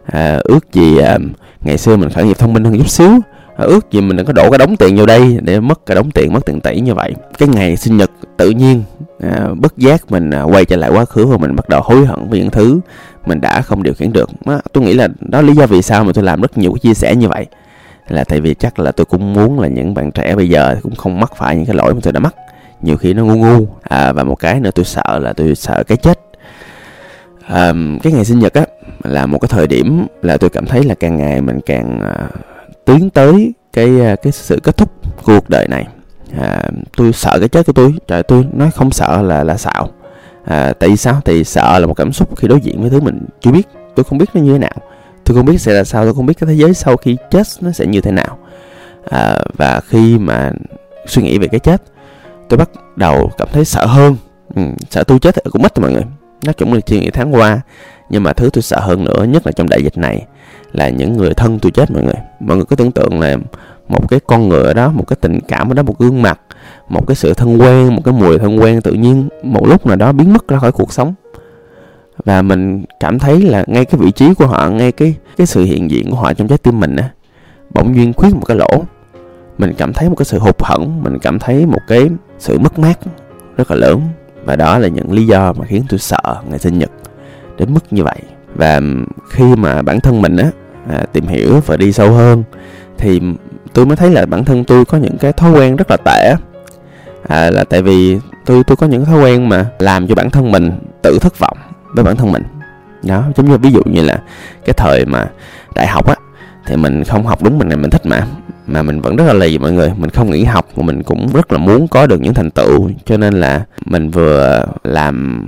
à, 0.06 0.40
ước 0.44 0.74
gì 0.74 0.98
à, 0.98 1.18
ngày 1.62 1.78
xưa 1.78 1.98
mình 1.98 2.10
khởi 2.10 2.25
nghiệp 2.25 2.38
thông 2.40 2.54
minh 2.54 2.63
hơn 2.63 2.78
chút 2.78 2.90
xíu. 2.90 3.12
À, 3.57 3.66
ước 3.66 3.92
gì 3.92 4.02
mình 4.02 4.18
đừng 4.18 4.25
có 4.25 4.34
đổ 4.34 4.50
cái 4.50 4.57
đống 4.57 4.78
tiền 4.78 4.98
vào 4.98 5.06
đây 5.06 5.38
để 5.42 5.60
mất 5.60 5.86
cái 5.86 5.96
đống 5.96 6.12
tiền 6.12 6.34
mất 6.34 6.46
tiền 6.46 6.62
tỷ 6.62 6.80
như 6.80 6.94
vậy. 6.94 7.13
Cái 7.38 7.50
ngày 7.50 7.78
sinh 7.78 7.98
nhật 7.98 8.12
tự 8.38 8.50
nhiên 8.50 8.84
à, 9.19 9.48
bất 9.56 9.78
giác 9.78 10.12
mình 10.12 10.30
à, 10.30 10.42
quay 10.42 10.66
trở 10.66 10.75
lại 10.75 10.90
quá 10.90 11.06
khứ 11.06 11.25
và 11.25 11.38
mình 11.38 11.56
bắt 11.56 11.69
đầu 11.69 11.81
hối 11.84 12.06
hận 12.06 12.30
với 12.30 12.40
những 12.40 12.50
thứ 12.50 12.80
mình 13.25 13.42
đã 13.42 13.62
không 13.62 13.84
điều 13.84 13.94
khiển 13.94 14.13
được. 14.13 14.30
Đó, 14.46 14.60
tôi 14.74 14.84
nghĩ 14.84 14.94
là 14.94 15.07
đó 15.19 15.42
lý 15.42 15.54
do 15.54 15.68
vì 15.68 15.81
sao 15.81 16.04
mà 16.04 16.12
tôi 16.13 16.24
làm 16.24 16.42
rất 16.42 16.57
nhiều 16.57 16.72
cái 16.72 16.80
chia 16.80 16.94
sẻ 16.94 17.16
như 17.16 17.30
vậy. 17.30 17.46
Là 18.07 18.24
tại 18.24 18.42
vì 18.42 18.54
chắc 18.54 18.80
là 18.80 18.92
tôi 18.92 19.06
cũng 19.06 19.34
muốn 19.34 19.60
là 19.60 19.68
những 19.68 19.94
bạn 19.94 20.12
trẻ 20.12 20.36
bây 20.36 20.50
giờ 20.50 20.75
cũng 20.84 20.96
không 20.96 21.19
mắc 21.19 21.31
phải 21.36 21.56
những 21.56 21.66
cái 21.66 21.75
lỗi 21.75 21.94
mà 21.94 22.00
tôi 22.04 22.13
đã 22.13 22.19
mắc. 22.19 22.36
Nhiều 22.81 22.98
khi 22.98 23.13
nó 23.13 23.25
ngu 23.25 23.36
ngu 23.36 23.68
à, 23.84 24.13
và 24.13 24.24
một 24.24 24.36
cái 24.36 24.60
nữa 24.60 24.72
tôi 24.75 24.86
sợ 24.86 25.19
là 25.19 25.34
tôi 25.34 25.56
sợ 25.56 25.84
cái 25.88 25.98
chết 25.98 26.19
à, 27.47 27.74
cái 28.03 28.13
ngày 28.13 28.25
sinh 28.25 28.39
nhật 28.39 28.53
á 28.53 28.65
là 29.03 29.25
một 29.25 29.39
cái 29.39 29.50
thời 29.51 29.68
điểm 29.68 30.07
là 30.21 30.38
tôi 30.38 30.50
cảm 30.50 30.65
thấy 30.65 30.83
là 30.83 30.95
càng 30.95 31.18
ngày 31.18 31.42
mình 31.42 31.59
càng 31.65 32.00
à, 32.01 32.30
tiến 32.86 33.09
tới 33.09 33.53
cái 33.74 34.01
à, 34.01 34.15
cái 34.15 34.31
sự 34.31 34.59
kết 34.63 34.77
thúc 34.77 34.92
cuộc 35.24 35.50
đời 35.50 35.68
này. 35.68 35.88
À, 36.39 36.63
tôi 36.97 37.13
sợ 37.13 37.38
cái 37.39 37.50
chết 37.50 37.65
của 37.65 37.74
tôi 37.74 37.94
trời 38.07 38.24
tôi 38.24 38.45
nói 38.53 38.71
không 38.71 38.92
sợ 38.92 39.21
là 39.21 39.44
là 39.44 39.57
xạo. 39.57 39.89
À, 40.45 40.74
tại 40.80 40.89
vì 40.89 40.97
sao? 40.97 41.21
Thì 41.25 41.44
sợ 41.44 41.80
là 41.80 41.88
một 41.88 41.94
cảm 41.94 42.13
xúc 42.13 42.38
khi 42.38 42.47
đối 42.47 42.62
diện 42.62 42.81
với 42.81 42.89
thứ 42.89 43.00
mình 43.00 43.25
chưa 43.42 43.51
biết. 43.51 43.68
Tôi 43.95 44.03
không 44.03 44.18
biết 44.18 44.30
nó 44.33 44.42
như 44.42 44.53
thế 44.53 44.59
nào. 44.59 44.75
Tôi 45.24 45.38
không 45.38 45.45
biết 45.45 45.62
sẽ 45.62 45.74
là 45.74 45.83
sao 45.83 46.03
tôi 46.03 46.13
không 46.13 46.25
biết 46.25 46.33
cái 46.39 46.47
thế 46.47 46.53
giới 46.53 46.74
sau 46.74 46.97
khi 46.97 47.18
chết 47.31 47.47
nó 47.62 47.71
sẽ 47.71 47.86
như 47.86 48.01
thế 48.01 48.12
nào. 48.12 48.38
À, 49.09 49.38
và 49.57 49.81
khi 49.88 50.18
mà 50.18 50.51
suy 51.07 51.24
nghĩ 51.24 51.38
về 51.38 51.47
cái 51.47 51.59
chết 51.59 51.81
tôi 52.50 52.57
bắt 52.57 52.69
đầu 52.95 53.31
cảm 53.38 53.47
thấy 53.51 53.65
sợ 53.65 53.86
hơn. 53.86 54.15
Ừ, 54.56 54.62
sợ 54.89 55.03
tôi 55.03 55.19
chết 55.19 55.36
cũng 55.51 55.62
mất 55.62 55.75
rồi 55.75 55.81
mọi 55.81 55.92
người 55.92 56.03
nó 56.43 56.53
cũng 56.57 56.73
là 56.73 56.79
suy 56.87 56.99
nghĩ 56.99 57.09
tháng 57.09 57.35
qua, 57.35 57.61
nhưng 58.09 58.23
mà 58.23 58.33
thứ 58.33 58.49
tôi 58.53 58.61
sợ 58.61 58.79
hơn 58.79 59.03
nữa 59.03 59.23
nhất 59.23 59.45
là 59.45 59.51
trong 59.51 59.69
đại 59.69 59.83
dịch 59.83 59.97
này, 59.97 60.25
là 60.73 60.89
những 60.89 61.17
người 61.17 61.33
thân 61.33 61.59
tôi 61.59 61.71
chết 61.71 61.91
mọi 61.91 62.03
người. 62.03 62.15
Mọi 62.39 62.57
người 62.57 62.65
có 62.65 62.75
tưởng 62.75 62.91
tượng 62.91 63.19
là 63.19 63.37
một 63.87 64.09
cái 64.09 64.19
con 64.27 64.49
người 64.49 64.63
ở 64.63 64.73
đó, 64.73 64.91
một 64.91 65.03
cái 65.07 65.17
tình 65.21 65.39
cảm 65.47 65.71
ở 65.71 65.73
đó, 65.73 65.83
một 65.83 65.99
gương 65.99 66.21
mặt, 66.21 66.39
một 66.89 67.07
cái 67.07 67.15
sự 67.15 67.33
thân 67.33 67.61
quen, 67.61 67.95
một 67.95 68.01
cái 68.05 68.13
mùi 68.13 68.39
thân 68.39 68.59
quen 68.59 68.81
tự 68.81 68.93
nhiên, 68.93 69.29
một 69.43 69.67
lúc 69.67 69.85
nào 69.85 69.95
đó 69.95 70.11
biến 70.11 70.33
mất 70.33 70.47
ra 70.47 70.59
khỏi 70.59 70.71
cuộc 70.71 70.93
sống. 70.93 71.13
Và 72.25 72.41
mình 72.41 72.83
cảm 72.99 73.19
thấy 73.19 73.41
là 73.41 73.63
ngay 73.67 73.85
cái 73.85 73.99
vị 74.01 74.11
trí 74.11 74.33
của 74.33 74.47
họ, 74.47 74.69
ngay 74.69 74.91
cái 74.91 75.15
cái 75.37 75.47
sự 75.47 75.63
hiện 75.63 75.91
diện 75.91 76.11
của 76.11 76.17
họ 76.17 76.33
trong 76.33 76.47
trái 76.47 76.57
tim 76.57 76.79
mình 76.79 76.95
á, 76.95 77.09
bỗng 77.73 77.95
duyên 77.95 78.13
khuyết 78.13 78.35
một 78.35 78.45
cái 78.45 78.57
lỗ. 78.57 78.83
Mình 79.57 79.73
cảm 79.77 79.93
thấy 79.93 80.09
một 80.09 80.15
cái 80.15 80.25
sự 80.25 80.39
hụt 80.39 80.63
hẫng, 80.63 81.03
mình 81.03 81.17
cảm 81.21 81.39
thấy 81.39 81.65
một 81.65 81.81
cái 81.87 82.09
sự 82.39 82.59
mất 82.59 82.79
mát 82.79 82.99
rất 83.57 83.71
là 83.71 83.77
lớn 83.77 84.01
và 84.45 84.56
đó 84.56 84.77
là 84.77 84.88
những 84.88 85.12
lý 85.12 85.25
do 85.25 85.53
mà 85.53 85.65
khiến 85.65 85.83
tôi 85.89 86.00
sợ 86.00 86.36
ngày 86.50 86.59
sinh 86.59 86.80
nhật. 86.80 86.92
Đến 87.57 87.74
mức 87.74 87.83
như 87.92 88.03
vậy. 88.03 88.18
Và 88.56 88.81
khi 89.30 89.56
mà 89.56 89.81
bản 89.81 90.00
thân 90.00 90.21
mình 90.21 90.38
á 90.38 90.51
à, 90.89 91.06
tìm 91.13 91.27
hiểu 91.27 91.62
và 91.65 91.77
đi 91.77 91.92
sâu 91.92 92.12
hơn 92.12 92.44
thì 92.97 93.21
tôi 93.74 93.86
mới 93.86 93.95
thấy 93.95 94.09
là 94.09 94.25
bản 94.25 94.45
thân 94.45 94.63
tôi 94.63 94.86
có 94.86 94.97
những 94.97 95.18
cái 95.18 95.33
thói 95.33 95.51
quen 95.51 95.75
rất 95.75 95.88
là 95.92 95.97
tệ 96.06 96.36
à, 97.27 97.51
là 97.51 97.63
tại 97.63 97.81
vì 97.81 98.18
tôi 98.45 98.63
tôi 98.63 98.77
có 98.77 98.88
những 98.88 99.06
thói 99.06 99.24
quen 99.24 99.50
mà 99.50 99.65
làm 99.80 100.07
cho 100.07 100.15
bản 100.15 100.30
thân 100.30 100.51
mình 100.51 100.71
tự 101.03 101.18
thất 101.21 101.39
vọng 101.39 101.57
với 101.95 102.03
bản 102.03 102.15
thân 102.15 102.31
mình. 102.31 102.44
Đó 103.03 103.24
giống 103.36 103.50
như 103.50 103.57
ví 103.57 103.71
dụ 103.71 103.81
như 103.86 104.01
là 104.01 104.21
cái 104.65 104.74
thời 104.74 105.06
mà 105.06 105.30
đại 105.75 105.88
học 105.88 106.07
á 106.07 106.15
thì 106.65 106.75
mình 106.75 107.03
không 107.03 107.27
học 107.27 107.44
đúng 107.44 107.57
mình 107.57 107.68
này 107.68 107.77
mình 107.77 107.89
thích 107.89 108.06
mà 108.06 108.27
mà 108.67 108.83
mình 108.83 109.01
vẫn 109.01 109.15
rất 109.15 109.23
là 109.27 109.33
lì 109.33 109.57
mọi 109.57 109.71
người. 109.71 109.94
Mình 109.97 110.09
không 110.09 110.31
nghỉ 110.31 110.44
học 110.44 110.67
mà 110.75 110.83
mình 110.83 111.03
cũng 111.03 111.27
rất 111.33 111.51
là 111.51 111.57
muốn 111.57 111.88
có 111.88 112.07
được 112.07 112.21
những 112.21 112.33
thành 112.33 112.51
tựu. 112.51 112.89
Cho 113.06 113.17
nên 113.17 113.33
là 113.33 113.65
mình 113.85 114.09
vừa 114.09 114.65
làm 114.83 115.47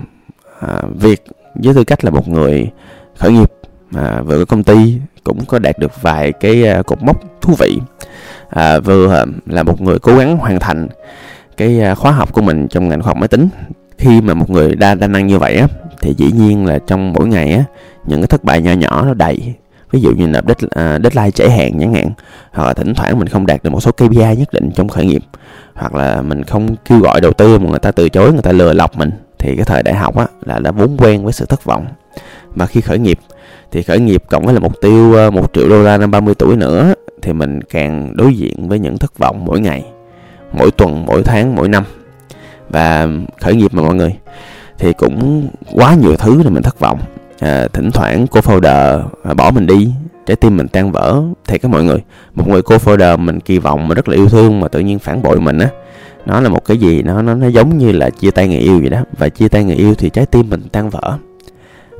à, 0.59 0.81
việc 0.99 1.23
với 1.55 1.73
tư 1.73 1.83
cách 1.83 2.05
là 2.05 2.11
một 2.11 2.27
người 2.27 2.69
khởi 3.17 3.31
nghiệp 3.31 3.51
à, 3.95 4.21
vừa 4.21 4.37
có 4.39 4.45
công 4.45 4.63
ty 4.63 4.99
cũng 5.23 5.45
có 5.45 5.59
đạt 5.59 5.79
được 5.79 6.01
vài 6.01 6.31
cái 6.31 6.67
à, 6.67 6.81
cột 6.81 7.03
mốc 7.03 7.41
thú 7.41 7.53
vị. 7.59 7.79
À, 8.49 8.79
vừa 8.79 9.15
à, 9.15 9.25
là 9.45 9.63
một 9.63 9.81
người 9.81 9.99
cố 9.99 10.17
gắng 10.17 10.37
hoàn 10.37 10.59
thành 10.59 10.87
cái 11.57 11.81
à, 11.81 11.95
khóa 11.95 12.11
học 12.11 12.33
của 12.33 12.41
mình 12.41 12.67
trong 12.67 12.89
ngành 12.89 13.01
khoa 13.01 13.09
học 13.09 13.17
máy 13.17 13.27
tính. 13.27 13.49
Khi 13.97 14.21
mà 14.21 14.33
một 14.33 14.49
người 14.49 14.75
đa 14.75 14.95
đa 14.95 15.07
năng 15.07 15.27
như 15.27 15.39
vậy 15.39 15.55
á 15.55 15.67
thì 16.01 16.13
dĩ 16.17 16.31
nhiên 16.31 16.65
là 16.65 16.79
trong 16.87 17.13
mỗi 17.13 17.27
ngày 17.27 17.51
á 17.51 17.63
những 18.05 18.21
cái 18.21 18.27
thất 18.27 18.43
bại 18.43 18.61
nhỏ 18.61 18.71
nhỏ 18.71 19.05
nó 19.05 19.13
đầy 19.13 19.53
ví 19.91 20.01
dụ 20.01 20.11
như 20.11 20.27
là 20.27 20.41
deadline, 20.75 21.31
trễ 21.31 21.49
hạn 21.49 21.79
chẳng 21.79 21.93
hạn 21.93 22.11
hoặc 22.51 22.67
là 22.67 22.73
thỉnh 22.73 22.93
thoảng 22.93 23.19
mình 23.19 23.27
không 23.27 23.45
đạt 23.45 23.63
được 23.63 23.69
một 23.69 23.79
số 23.79 23.91
KPI 23.91 24.35
nhất 24.37 24.53
định 24.53 24.71
trong 24.75 24.87
khởi 24.87 25.05
nghiệp 25.05 25.23
hoặc 25.73 25.95
là 25.95 26.21
mình 26.21 26.43
không 26.43 26.75
kêu 26.85 26.99
gọi 26.99 27.21
đầu 27.21 27.33
tư 27.33 27.59
mà 27.59 27.69
người 27.69 27.79
ta 27.79 27.91
từ 27.91 28.09
chối 28.09 28.33
người 28.33 28.41
ta 28.41 28.51
lừa 28.51 28.73
lọc 28.73 28.97
mình 28.97 29.11
thì 29.39 29.55
cái 29.55 29.65
thời 29.65 29.83
đại 29.83 29.95
học 29.95 30.17
á 30.17 30.25
là 30.45 30.59
đã 30.59 30.71
vốn 30.71 30.97
quen 30.97 31.23
với 31.23 31.33
sự 31.33 31.45
thất 31.45 31.63
vọng. 31.63 31.85
Mà 32.55 32.65
khi 32.65 32.81
khởi 32.81 32.99
nghiệp 32.99 33.19
thì 33.71 33.83
khởi 33.83 33.99
nghiệp 33.99 34.23
cộng 34.29 34.45
với 34.45 34.53
là 34.53 34.59
mục 34.59 34.81
tiêu 34.81 35.17
à, 35.17 35.29
một 35.29 35.53
triệu 35.53 35.69
đô 35.69 35.83
la 35.83 35.97
năm 35.97 36.11
30 36.11 36.33
tuổi 36.35 36.55
nữa 36.55 36.93
thì 37.21 37.33
mình 37.33 37.61
càng 37.61 38.17
đối 38.17 38.35
diện 38.35 38.67
với 38.67 38.79
những 38.79 38.97
thất 38.97 39.17
vọng 39.17 39.45
mỗi 39.45 39.59
ngày 39.59 39.85
mỗi 40.51 40.71
tuần 40.71 41.05
mỗi 41.05 41.23
tháng 41.23 41.55
mỗi 41.55 41.69
năm. 41.69 41.83
Và 42.69 43.07
khởi 43.41 43.55
nghiệp 43.55 43.73
mà 43.73 43.81
mọi 43.81 43.95
người 43.95 44.15
thì 44.77 44.93
cũng 44.93 45.47
quá 45.73 45.95
nhiều 45.95 46.15
thứ 46.17 46.41
để 46.43 46.49
mình 46.49 46.63
thất 46.63 46.79
vọng 46.79 46.99
à, 47.39 47.67
thỉnh 47.73 47.91
thoảng 47.91 48.27
cô 48.27 48.39
founder 48.39 49.03
à, 49.23 49.33
bỏ 49.33 49.51
mình 49.51 49.67
đi 49.67 49.91
trái 50.25 50.35
tim 50.35 50.57
mình 50.57 50.67
tan 50.67 50.91
vỡ 50.91 51.21
thì 51.47 51.57
các 51.57 51.71
mọi 51.71 51.83
người. 51.83 52.03
Một 52.35 52.47
người 52.47 52.61
cô 52.61 52.75
founder 52.75 53.17
mình 53.17 53.39
kỳ 53.39 53.59
vọng 53.59 53.87
mà 53.87 53.95
rất 53.95 54.09
là 54.09 54.15
yêu 54.15 54.29
thương 54.29 54.59
mà 54.59 54.67
tự 54.67 54.79
nhiên 54.79 54.99
phản 54.99 55.21
bội 55.21 55.39
mình 55.39 55.59
á. 55.59 55.69
Nó 56.25 56.41
là 56.41 56.49
một 56.49 56.65
cái 56.65 56.77
gì? 56.77 57.03
Nó 57.03 57.21
nó 57.21 57.33
nó 57.33 57.47
giống 57.47 57.77
như 57.77 57.91
là 57.91 58.09
chia 58.09 58.31
tay 58.31 58.47
người 58.47 58.57
yêu 58.57 58.79
vậy 58.79 58.89
đó. 58.89 58.99
Và 59.17 59.29
chia 59.29 59.47
tay 59.47 59.63
người 59.63 59.75
yêu 59.75 59.95
thì 59.95 60.09
trái 60.09 60.25
tim 60.25 60.49
mình 60.49 60.61
tan 60.71 60.89
vỡ. 60.89 61.17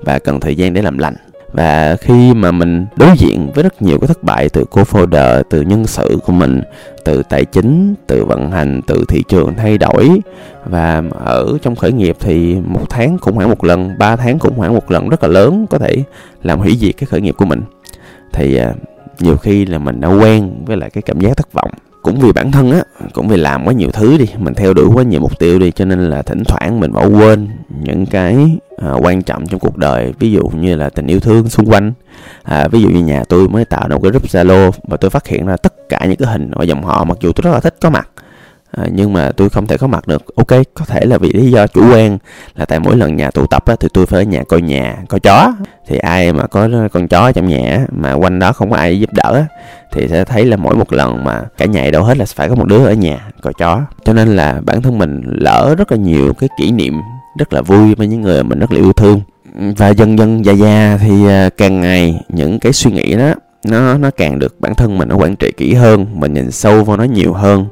Và 0.06 0.20
cần 0.20 0.40
thời 0.40 0.56
gian 0.56 0.74
để 0.74 0.82
làm 0.82 0.98
lành 0.98 1.16
và 1.52 1.96
khi 2.02 2.34
mà 2.34 2.52
mình 2.52 2.86
đối 2.96 3.10
diện 3.18 3.52
với 3.56 3.64
rất 3.64 3.82
nhiều 3.82 4.00
cái 4.00 4.08
thất 4.08 4.24
bại 4.24 4.50
từ 4.50 4.66
cô 4.70 4.82
folder, 4.82 5.44
từ 5.50 5.62
nhân 5.62 5.88
sự 5.88 6.20
của 6.26 6.34
mình, 6.34 6.62
từ 7.06 7.24
tài 7.30 7.46
chính, 7.46 7.96
từ 8.08 8.26
vận 8.26 8.52
hành, 8.52 8.82
từ 8.88 9.06
thị 9.08 9.24
trường 9.28 9.54
thay 9.56 9.78
đổi, 9.78 10.10
và 10.66 11.04
ở 11.20 11.58
trong 11.62 11.76
khởi 11.76 11.92
nghiệp 11.92 12.18
thì 12.20 12.56
một 12.56 12.86
tháng 12.90 13.18
khủng 13.18 13.36
hoảng 13.36 13.50
một 13.50 13.64
lần, 13.64 13.98
ba 13.98 14.16
tháng 14.16 14.40
khủng 14.40 14.58
hoảng 14.58 14.74
một 14.74 14.92
lần 14.92 15.10
rất 15.10 15.24
là 15.24 15.30
lớn 15.30 15.66
có 15.70 15.78
thể 15.78 16.04
làm 16.44 16.60
hủy 16.60 16.78
diệt 16.80 16.98
cái 16.98 17.06
khởi 17.06 17.22
nghiệp 17.22 17.36
của 17.38 17.46
mình. 17.46 17.62
Thì 18.34 18.56
à, 18.56 18.74
nhiều 19.20 19.38
khi 19.38 19.66
là 19.66 19.78
mình 19.78 20.02
đã 20.02 20.08
quen 20.08 20.64
với 20.66 20.78
lại 20.78 20.90
cái 20.90 21.02
cảm 21.02 21.20
giác 21.20 21.38
thất 21.38 21.54
vọng. 21.54 21.72
Cũng 22.02 22.20
vì 22.20 22.32
bản 22.32 22.52
thân 22.52 22.72
á, 22.72 22.82
cũng 23.14 23.28
vì 23.28 23.38
làm 23.38 23.66
quá 23.66 23.74
nhiều 23.74 23.90
thứ 23.92 24.18
đi, 24.18 24.26
mình 24.38 24.54
theo 24.54 24.74
đuổi 24.74 24.86
quá 24.94 25.04
nhiều 25.04 25.20
mục 25.20 25.40
tiêu 25.40 25.60
đi, 25.60 25.72
cho 25.72 25.86
nên 25.86 26.10
là 26.10 26.22
thỉnh 26.22 26.44
thoảng 26.44 26.80
mình 26.80 26.92
bỏ 26.92 27.08
quên 27.08 27.48
những 27.82 28.06
cái 28.06 28.58
à, 28.82 28.92
quan 29.02 29.22
trọng 29.22 29.48
trong 29.48 29.60
cuộc 29.60 29.78
đời. 29.78 30.14
Ví 30.20 30.32
dụ 30.32 30.42
như 30.44 30.76
là 30.76 30.90
tình 30.90 31.08
yêu 31.08 31.20
thương 31.20 31.50
xung 31.50 31.66
quanh. 31.66 31.94
À, 32.44 32.68
ví 32.68 32.82
dụ 32.82 32.90
như 32.90 33.04
nhà 33.04 33.24
tôi 33.30 33.50
mới 33.50 33.66
tạo 33.66 33.88
một 33.90 34.00
cái 34.04 34.12
group 34.12 34.24
zalo 34.24 34.72
và 34.88 34.98
tôi 34.98 35.10
phát 35.10 35.28
hiện 35.28 35.46
ra 35.46 35.58
tất 35.58 35.74
cả 35.90 36.06
những 36.06 36.16
cái 36.16 36.32
hình 36.32 36.52
ở 36.52 36.64
dòng 36.64 36.84
họ 36.84 37.04
mặc 37.04 37.18
dù 37.22 37.32
tôi 37.32 37.42
rất 37.44 37.52
là 37.52 37.60
thích 37.60 37.76
có 37.82 37.90
mặt. 37.90 38.10
À, 38.72 38.86
nhưng 38.92 39.14
mà 39.14 39.32
tôi 39.38 39.50
không 39.50 39.68
thể 39.68 39.78
có 39.78 39.88
mặt 39.88 40.08
được. 40.08 40.36
Ok 40.36 40.48
có 40.74 40.86
thể 40.86 41.06
là 41.06 41.18
vì 41.18 41.34
lý 41.34 41.52
do 41.52 41.68
chủ 41.68 41.82
quan 41.94 42.18
là 42.56 42.66
tại 42.66 42.80
mỗi 42.80 42.98
lần 42.98 43.16
nhà 43.16 43.32
tụ 43.32 43.46
tập 43.46 43.66
á, 43.66 43.76
thì 43.80 43.88
tôi 43.94 44.06
phải 44.06 44.20
ở 44.20 44.24
nhà 44.24 44.44
coi 44.50 44.62
nhà 44.62 44.96
coi 45.10 45.20
chó. 45.20 45.54
Thì 45.88 45.98
ai 45.98 46.34
mà 46.34 46.48
có 46.48 46.70
con 46.94 47.08
chó 47.08 47.32
trong 47.32 47.48
nhà 47.48 47.86
mà 47.92 48.14
quanh 48.14 48.40
đó 48.40 48.54
không 48.54 48.72
có 48.72 48.78
ai 48.78 49.00
giúp 49.00 49.10
đỡ 49.14 49.44
thì 49.94 50.08
sẽ 50.08 50.24
thấy 50.24 50.46
là 50.46 50.58
mỗi 50.58 50.76
một 50.76 50.94
lần 50.94 51.24
mà 51.24 51.42
cả 51.58 51.66
nhà 51.66 51.90
đâu 51.92 52.04
hết 52.04 52.18
là 52.18 52.26
phải 52.26 52.50
có 52.50 52.56
một 52.56 52.68
đứa 52.68 52.86
ở 52.86 52.94
nhà 52.94 53.28
coi 53.42 53.54
chó. 53.60 53.82
Cho 54.06 54.14
nên 54.14 54.36
là 54.36 54.62
bản 54.66 54.82
thân 54.82 54.98
mình 54.98 55.22
lỡ 55.26 55.76
rất 55.78 55.92
là 55.92 55.98
nhiều 55.98 56.34
cái 56.40 56.50
kỷ 56.60 56.72
niệm 56.72 56.94
rất 57.38 57.54
là 57.54 57.62
vui 57.62 57.96
với 57.96 58.08
những 58.08 58.22
người 58.22 58.44
mình 58.44 58.60
rất 58.60 58.72
là 58.72 58.80
yêu 58.80 58.94
thương. 58.94 59.22
Và 59.78 59.90
dần 59.90 60.18
dần 60.18 60.46
già 60.46 60.54
già 60.54 60.98
thì 61.02 61.28
à, 61.28 61.50
càng 61.58 61.82
ngày 61.82 62.22
những 62.30 62.60
cái 62.60 62.74
suy 62.74 62.92
nghĩ 62.92 63.16
đó 63.16 63.34
nó 63.66 63.98
nó 63.98 64.12
càng 64.18 64.40
được 64.40 64.62
bản 64.62 64.76
thân 64.76 64.98
mình 64.98 65.10
nó 65.10 65.16
quản 65.16 65.36
trị 65.36 65.52
kỹ 65.58 65.74
hơn 65.74 66.06
mình 66.14 66.34
nhìn 66.34 66.52
sâu 66.52 66.84
vào 66.84 66.98
nó 66.98 67.04
nhiều 67.04 67.34
hơn. 67.34 67.66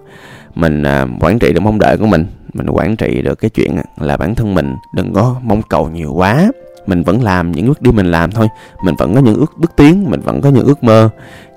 Mình 0.55 0.83
à, 0.83 1.07
quản 1.19 1.39
trị 1.39 1.53
được 1.53 1.59
mong 1.59 1.79
đợi 1.79 1.97
của 1.97 2.05
mình 2.05 2.25
mình 2.53 2.67
quản 2.69 2.95
trị 2.95 3.21
được 3.21 3.35
cái 3.39 3.49
chuyện 3.49 3.75
là 3.97 4.17
bản 4.17 4.35
thân 4.35 4.53
mình 4.53 4.75
đừng 4.95 5.13
có 5.13 5.35
mong 5.43 5.61
cầu 5.69 5.89
nhiều 5.89 6.13
quá. 6.13 6.51
Mình 6.87 7.03
vẫn 7.03 7.23
làm 7.23 7.51
những 7.51 7.67
bước 7.67 7.81
đi 7.81 7.91
mình 7.91 8.11
làm 8.11 8.31
thôi 8.31 8.47
mình 8.83 8.95
vẫn 8.95 9.15
có 9.15 9.21
những 9.21 9.35
ước 9.35 9.57
bước 9.57 9.71
tiến 9.75 10.09
mình 10.09 10.21
vẫn 10.21 10.41
có 10.41 10.49
những 10.49 10.65
ước 10.65 10.83
mơ. 10.83 11.09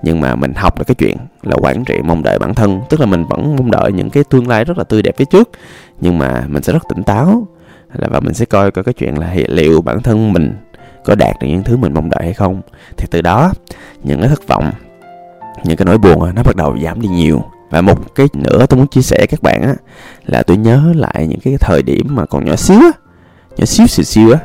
Nhưng 0.02 0.20
mà 0.20 0.34
mình 0.34 0.54
học 0.54 0.78
được 0.78 0.84
cái 0.86 0.94
chuyện 0.94 1.16
là 1.42 1.56
quản 1.60 1.84
trị 1.84 1.94
mong 2.04 2.22
đợi 2.22 2.38
bản 2.38 2.54
thân 2.54 2.80
tức 2.90 3.00
là 3.00 3.06
mình 3.06 3.24
vẫn 3.24 3.56
mong 3.56 3.70
đợi 3.70 3.92
những 3.92 4.10
cái 4.10 4.24
tương 4.24 4.48
lai 4.48 4.64
rất 4.64 4.78
là 4.78 4.84
tươi 4.84 5.02
đẹp 5.02 5.16
phía 5.16 5.24
trước 5.24 5.50
nhưng 6.00 6.18
mà 6.18 6.44
mình 6.48 6.62
sẽ 6.62 6.72
rất 6.72 6.82
tỉnh 6.88 7.02
táo 7.02 7.46
là 7.92 8.08
và 8.10 8.20
mình 8.20 8.34
sẽ 8.34 8.44
coi 8.44 8.70
coi 8.70 8.84
cái 8.84 8.94
chuyện 8.94 9.18
là 9.18 9.34
liệu 9.48 9.80
bản 9.80 10.02
thân 10.02 10.32
mình 10.32 10.54
có 11.04 11.14
đạt 11.14 11.36
được 11.40 11.46
những 11.48 11.62
thứ 11.62 11.76
mình 11.76 11.94
mong 11.94 12.10
đợi 12.10 12.22
hay 12.24 12.34
không. 12.34 12.60
Thì 12.96 13.06
từ 13.10 13.22
đó 13.22 13.52
những 14.02 14.20
cái 14.20 14.28
thất 14.28 14.48
vọng 14.48 14.70
những 15.64 15.76
cái 15.76 15.86
nỗi 15.86 15.98
buồn 15.98 16.34
nó 16.34 16.42
bắt 16.42 16.56
đầu 16.56 16.76
giảm 16.84 17.00
đi 17.00 17.08
nhiều. 17.08 17.42
Và 17.70 17.80
một 17.80 18.14
cái 18.14 18.28
nữa 18.34 18.66
tôi 18.68 18.78
muốn 18.78 18.86
chia 18.88 19.02
sẻ 19.02 19.26
các 19.30 19.42
bạn 19.42 19.62
á 19.62 19.74
là 20.26 20.42
tôi 20.42 20.56
nhớ 20.56 20.92
lại 20.96 21.26
những 21.26 21.40
cái 21.40 21.56
thời 21.60 21.82
điểm 21.82 22.06
mà 22.10 22.26
còn 22.26 22.44
nhỏ 22.44 22.56
xíu 22.56 22.80
á 22.80 22.90
nhỏ 23.56 23.64
xíu 23.64 23.86
xìu 23.86 24.04
xíu 24.04 24.32
á. 24.32 24.38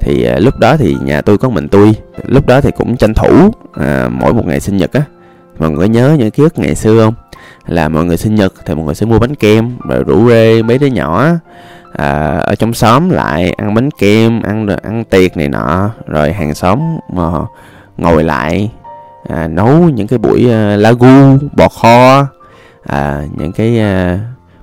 Thì 0.00 0.24
à, 0.24 0.38
lúc 0.38 0.58
đó 0.58 0.76
thì 0.76 0.96
nhà 1.02 1.20
tôi 1.20 1.38
có 1.38 1.48
mình 1.48 1.68
tôi. 1.68 1.94
Lúc 2.26 2.46
đó 2.46 2.60
thì 2.60 2.70
cũng 2.70 2.96
tranh 2.96 3.14
thủ 3.14 3.50
à, 3.72 4.08
mỗi 4.12 4.34
một 4.34 4.46
ngày 4.46 4.60
sinh 4.60 4.76
nhật 4.76 4.92
á. 4.92 5.02
Mọi 5.58 5.70
người 5.70 5.78
có 5.78 5.92
nhớ 5.92 6.16
những 6.18 6.30
ký 6.30 6.42
ức 6.42 6.58
ngày 6.58 6.74
xưa 6.74 7.04
không? 7.04 7.14
Là 7.66 7.88
mọi 7.88 8.04
người 8.04 8.16
sinh 8.16 8.34
nhật 8.34 8.54
thì 8.66 8.74
mọi 8.74 8.84
người 8.84 8.94
sẽ 8.94 9.06
mua 9.06 9.18
bánh 9.18 9.34
kem 9.34 9.76
rồi 9.88 10.04
rủ 10.04 10.28
rê 10.28 10.62
mấy 10.62 10.78
đứa 10.78 10.86
nhỏ 10.86 11.26
à, 11.92 12.38
ở 12.38 12.54
trong 12.54 12.74
xóm 12.74 13.10
lại 13.10 13.50
ăn 13.50 13.74
bánh 13.74 13.90
kem 13.90 14.42
ăn 14.42 14.66
ăn 14.82 15.04
tiệc 15.04 15.36
này 15.36 15.48
nọ 15.48 15.90
rồi 16.06 16.32
hàng 16.32 16.54
xóm 16.54 16.78
mà 17.12 17.30
ngồi 17.96 18.24
lại 18.24 18.70
à, 19.28 19.48
nấu 19.48 19.68
những 19.68 20.06
cái 20.06 20.18
buổi 20.18 20.50
à, 20.50 20.76
lagu 20.76 21.38
bò 21.56 21.68
kho 21.68 22.26
à, 22.86 23.22
những 23.36 23.52
cái 23.52 23.80
à, 23.80 24.18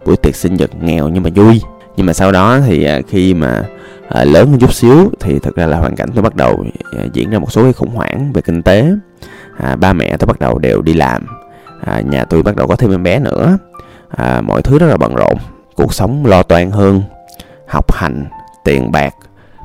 buổi 0.05 0.17
tiệc 0.17 0.35
sinh 0.35 0.55
nhật 0.55 0.83
nghèo 0.83 1.09
nhưng 1.09 1.23
mà 1.23 1.29
vui. 1.35 1.61
Nhưng 1.97 2.05
mà 2.05 2.13
sau 2.13 2.31
đó 2.31 2.59
thì 2.67 2.83
à, 2.83 2.99
khi 3.07 3.33
mà 3.33 3.63
à, 4.09 4.23
lớn 4.23 4.49
hơn 4.49 4.59
chút 4.59 4.73
xíu 4.73 5.11
thì 5.19 5.39
thực 5.39 5.55
ra 5.55 5.65
là 5.65 5.77
hoàn 5.77 5.95
cảnh 5.95 6.09
tôi 6.15 6.23
bắt 6.23 6.35
đầu 6.35 6.65
à, 6.97 7.03
diễn 7.13 7.29
ra 7.29 7.39
một 7.39 7.51
số 7.51 7.63
cái 7.63 7.73
khủng 7.73 7.95
hoảng 7.95 8.31
về 8.33 8.41
kinh 8.41 8.63
tế. 8.63 8.91
À, 9.57 9.75
ba 9.75 9.93
mẹ 9.93 10.17
tôi 10.17 10.27
bắt 10.27 10.39
đầu 10.39 10.59
đều 10.59 10.81
đi 10.81 10.93
làm 10.93 11.25
à, 11.85 12.01
nhà 12.01 12.25
tôi 12.25 12.43
bắt 12.43 12.55
đầu 12.55 12.67
có 12.67 12.75
thêm 12.75 12.91
em 12.91 13.03
bé 13.03 13.19
nữa. 13.19 13.57
À, 14.09 14.41
mọi 14.41 14.61
thứ 14.61 14.79
rất 14.79 14.87
là 14.87 14.97
bận 14.97 15.15
rộn 15.15 15.37
cuộc 15.75 15.93
sống 15.93 16.25
lo 16.25 16.43
toan 16.43 16.71
hơn 16.71 17.01
học 17.67 17.93
hành 17.93 18.25
tiền 18.63 18.91
bạc 18.91 19.13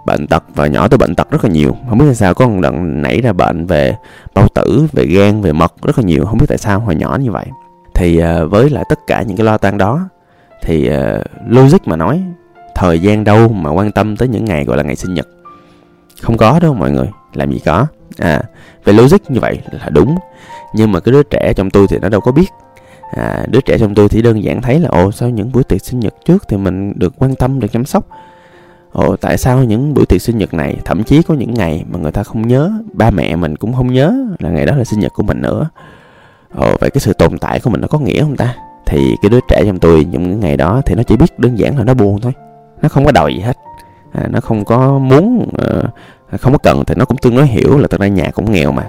bệnh 0.06 0.26
tật 0.26 0.44
và 0.54 0.66
nhỏ 0.66 0.88
tôi 0.88 0.98
bệnh 0.98 1.14
tật 1.14 1.30
rất 1.30 1.44
là 1.44 1.50
nhiều. 1.50 1.76
Không 1.88 1.98
biết 1.98 2.04
tại 2.06 2.14
sao 2.14 2.34
có 2.34 2.48
một 2.48 2.60
lần 2.60 3.02
nảy 3.02 3.20
ra 3.20 3.32
bệnh 3.32 3.66
về 3.66 3.96
bao 4.34 4.48
tử 4.54 4.86
về 4.92 5.06
gan 5.06 5.40
về 5.40 5.52
mật 5.52 5.72
rất 5.82 5.98
là 5.98 6.04
nhiều 6.04 6.24
không 6.24 6.38
biết 6.38 6.46
tại 6.48 6.58
sao 6.58 6.80
hồi 6.80 6.94
nhỏ 6.94 7.18
như 7.20 7.30
vậy. 7.30 7.46
Thì 7.94 8.18
à, 8.18 8.44
với 8.44 8.70
lại 8.70 8.84
tất 8.88 8.98
cả 9.06 9.22
những 9.22 9.36
cái 9.36 9.44
lo 9.46 9.58
toan 9.58 9.78
đó 9.78 10.08
thì 10.62 10.88
à, 10.88 11.18
logic 11.48 11.78
mà 11.84 11.96
nói 11.96 12.22
thời 12.74 13.00
gian 13.00 13.24
đâu 13.24 13.48
mà 13.48 13.70
quan 13.70 13.92
tâm 13.92 14.16
tới 14.16 14.28
những 14.28 14.44
ngày 14.44 14.64
gọi 14.64 14.76
là 14.76 14.82
ngày 14.82 14.96
sinh 14.96 15.14
nhật? 15.14 15.28
Không 16.22 16.36
có 16.36 16.58
đâu 16.62 16.74
mọi 16.74 16.90
người 16.90 17.08
làm 17.34 17.52
gì 17.52 17.58
có 17.64 17.86
à 18.18 18.42
về 18.84 18.92
logic 18.92 19.30
như 19.30 19.40
vậy 19.40 19.58
là 19.70 19.88
đúng. 19.90 20.16
Nhưng 20.74 20.92
mà 20.92 21.00
cái 21.00 21.12
đứa 21.12 21.22
trẻ 21.22 21.52
trong 21.56 21.70
tôi 21.70 21.86
thì 21.90 21.98
nó 21.98 22.08
đâu 22.08 22.20
có 22.20 22.32
biết. 22.32 22.48
À, 23.16 23.44
đứa 23.48 23.60
trẻ 23.60 23.78
trong 23.78 23.94
tôi 23.94 24.08
thì 24.08 24.22
đơn 24.22 24.42
giản 24.42 24.62
thấy 24.62 24.80
là 24.80 24.88
ồ 24.88 25.12
sao 25.12 25.28
những 25.28 25.52
buổi 25.52 25.64
tiệc 25.64 25.84
sinh 25.84 26.00
nhật 26.00 26.14
trước 26.24 26.48
thì 26.48 26.56
mình 26.56 26.92
được 26.96 27.14
quan 27.18 27.34
tâm 27.34 27.60
được 27.60 27.72
chăm 27.72 27.84
sóc? 27.84 28.06
Ồ 28.92 29.16
tại 29.16 29.38
sao 29.38 29.64
những 29.64 29.94
buổi 29.94 30.06
tiệc 30.06 30.22
sinh 30.22 30.38
nhật 30.38 30.54
này 30.54 30.76
thậm 30.84 31.04
chí 31.04 31.22
có 31.22 31.34
những 31.34 31.54
ngày 31.54 31.84
mà 31.90 31.98
người 31.98 32.12
ta 32.12 32.22
không 32.22 32.48
nhớ 32.48 32.72
ba 32.92 33.10
mẹ 33.10 33.36
mình 33.36 33.56
cũng 33.56 33.74
không 33.74 33.92
nhớ 33.92 34.14
là 34.38 34.50
ngày 34.50 34.66
đó 34.66 34.76
là 34.76 34.84
sinh 34.84 35.00
nhật 35.00 35.12
của 35.12 35.22
mình 35.22 35.42
nữa? 35.42 35.68
Ồ 36.54 36.76
vậy 36.80 36.90
cái 36.90 37.00
sự 37.00 37.12
tồn 37.12 37.38
tại 37.38 37.60
của 37.60 37.70
mình 37.70 37.80
nó 37.80 37.88
có 37.88 37.98
nghĩa 37.98 38.22
không 38.22 38.36
ta? 38.36 38.54
Thì 38.86 39.14
cái 39.22 39.30
đứa 39.30 39.40
trẻ 39.48 39.62
trong 39.66 39.78
tôi 39.78 40.04
những 40.04 40.40
ngày 40.40 40.56
đó 40.56 40.82
thì 40.86 40.94
nó 40.94 41.02
chỉ 41.02 41.16
biết 41.16 41.38
đơn 41.38 41.58
giản 41.58 41.78
là 41.78 41.84
nó 41.84 41.94
buồn 41.94 42.20
thôi. 42.20 42.32
Nó 42.82 42.88
không 42.88 43.04
có 43.04 43.12
đòi 43.12 43.34
gì 43.34 43.40
hết. 43.40 43.56
À, 44.12 44.26
nó 44.30 44.40
không 44.40 44.64
có 44.64 44.98
muốn 44.98 45.48
uh, 45.48 45.84
không 46.36 46.52
có 46.52 46.58
cần 46.58 46.84
thì 46.86 46.94
nó 46.98 47.04
cũng 47.04 47.16
tương 47.16 47.36
đối 47.36 47.46
hiểu 47.46 47.78
là 47.78 47.88
thật 47.90 48.00
ra 48.00 48.06
nhà 48.06 48.30
cũng 48.34 48.52
nghèo 48.52 48.72
mà. 48.72 48.88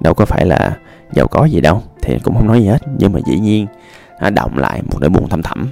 Đâu 0.00 0.14
có 0.14 0.24
phải 0.24 0.46
là 0.46 0.76
giàu 1.12 1.28
có 1.28 1.44
gì 1.44 1.60
đâu 1.60 1.82
thì 2.02 2.18
cũng 2.22 2.34
không 2.34 2.46
nói 2.46 2.60
gì 2.60 2.66
hết. 2.66 2.82
Nhưng 2.98 3.12
mà 3.12 3.20
dĩ 3.26 3.38
nhiên 3.38 3.66
nó 4.20 4.30
động 4.30 4.58
lại 4.58 4.82
một 4.82 4.98
nỗi 5.00 5.10
buồn 5.10 5.28
thầm 5.28 5.42
thẳm. 5.42 5.68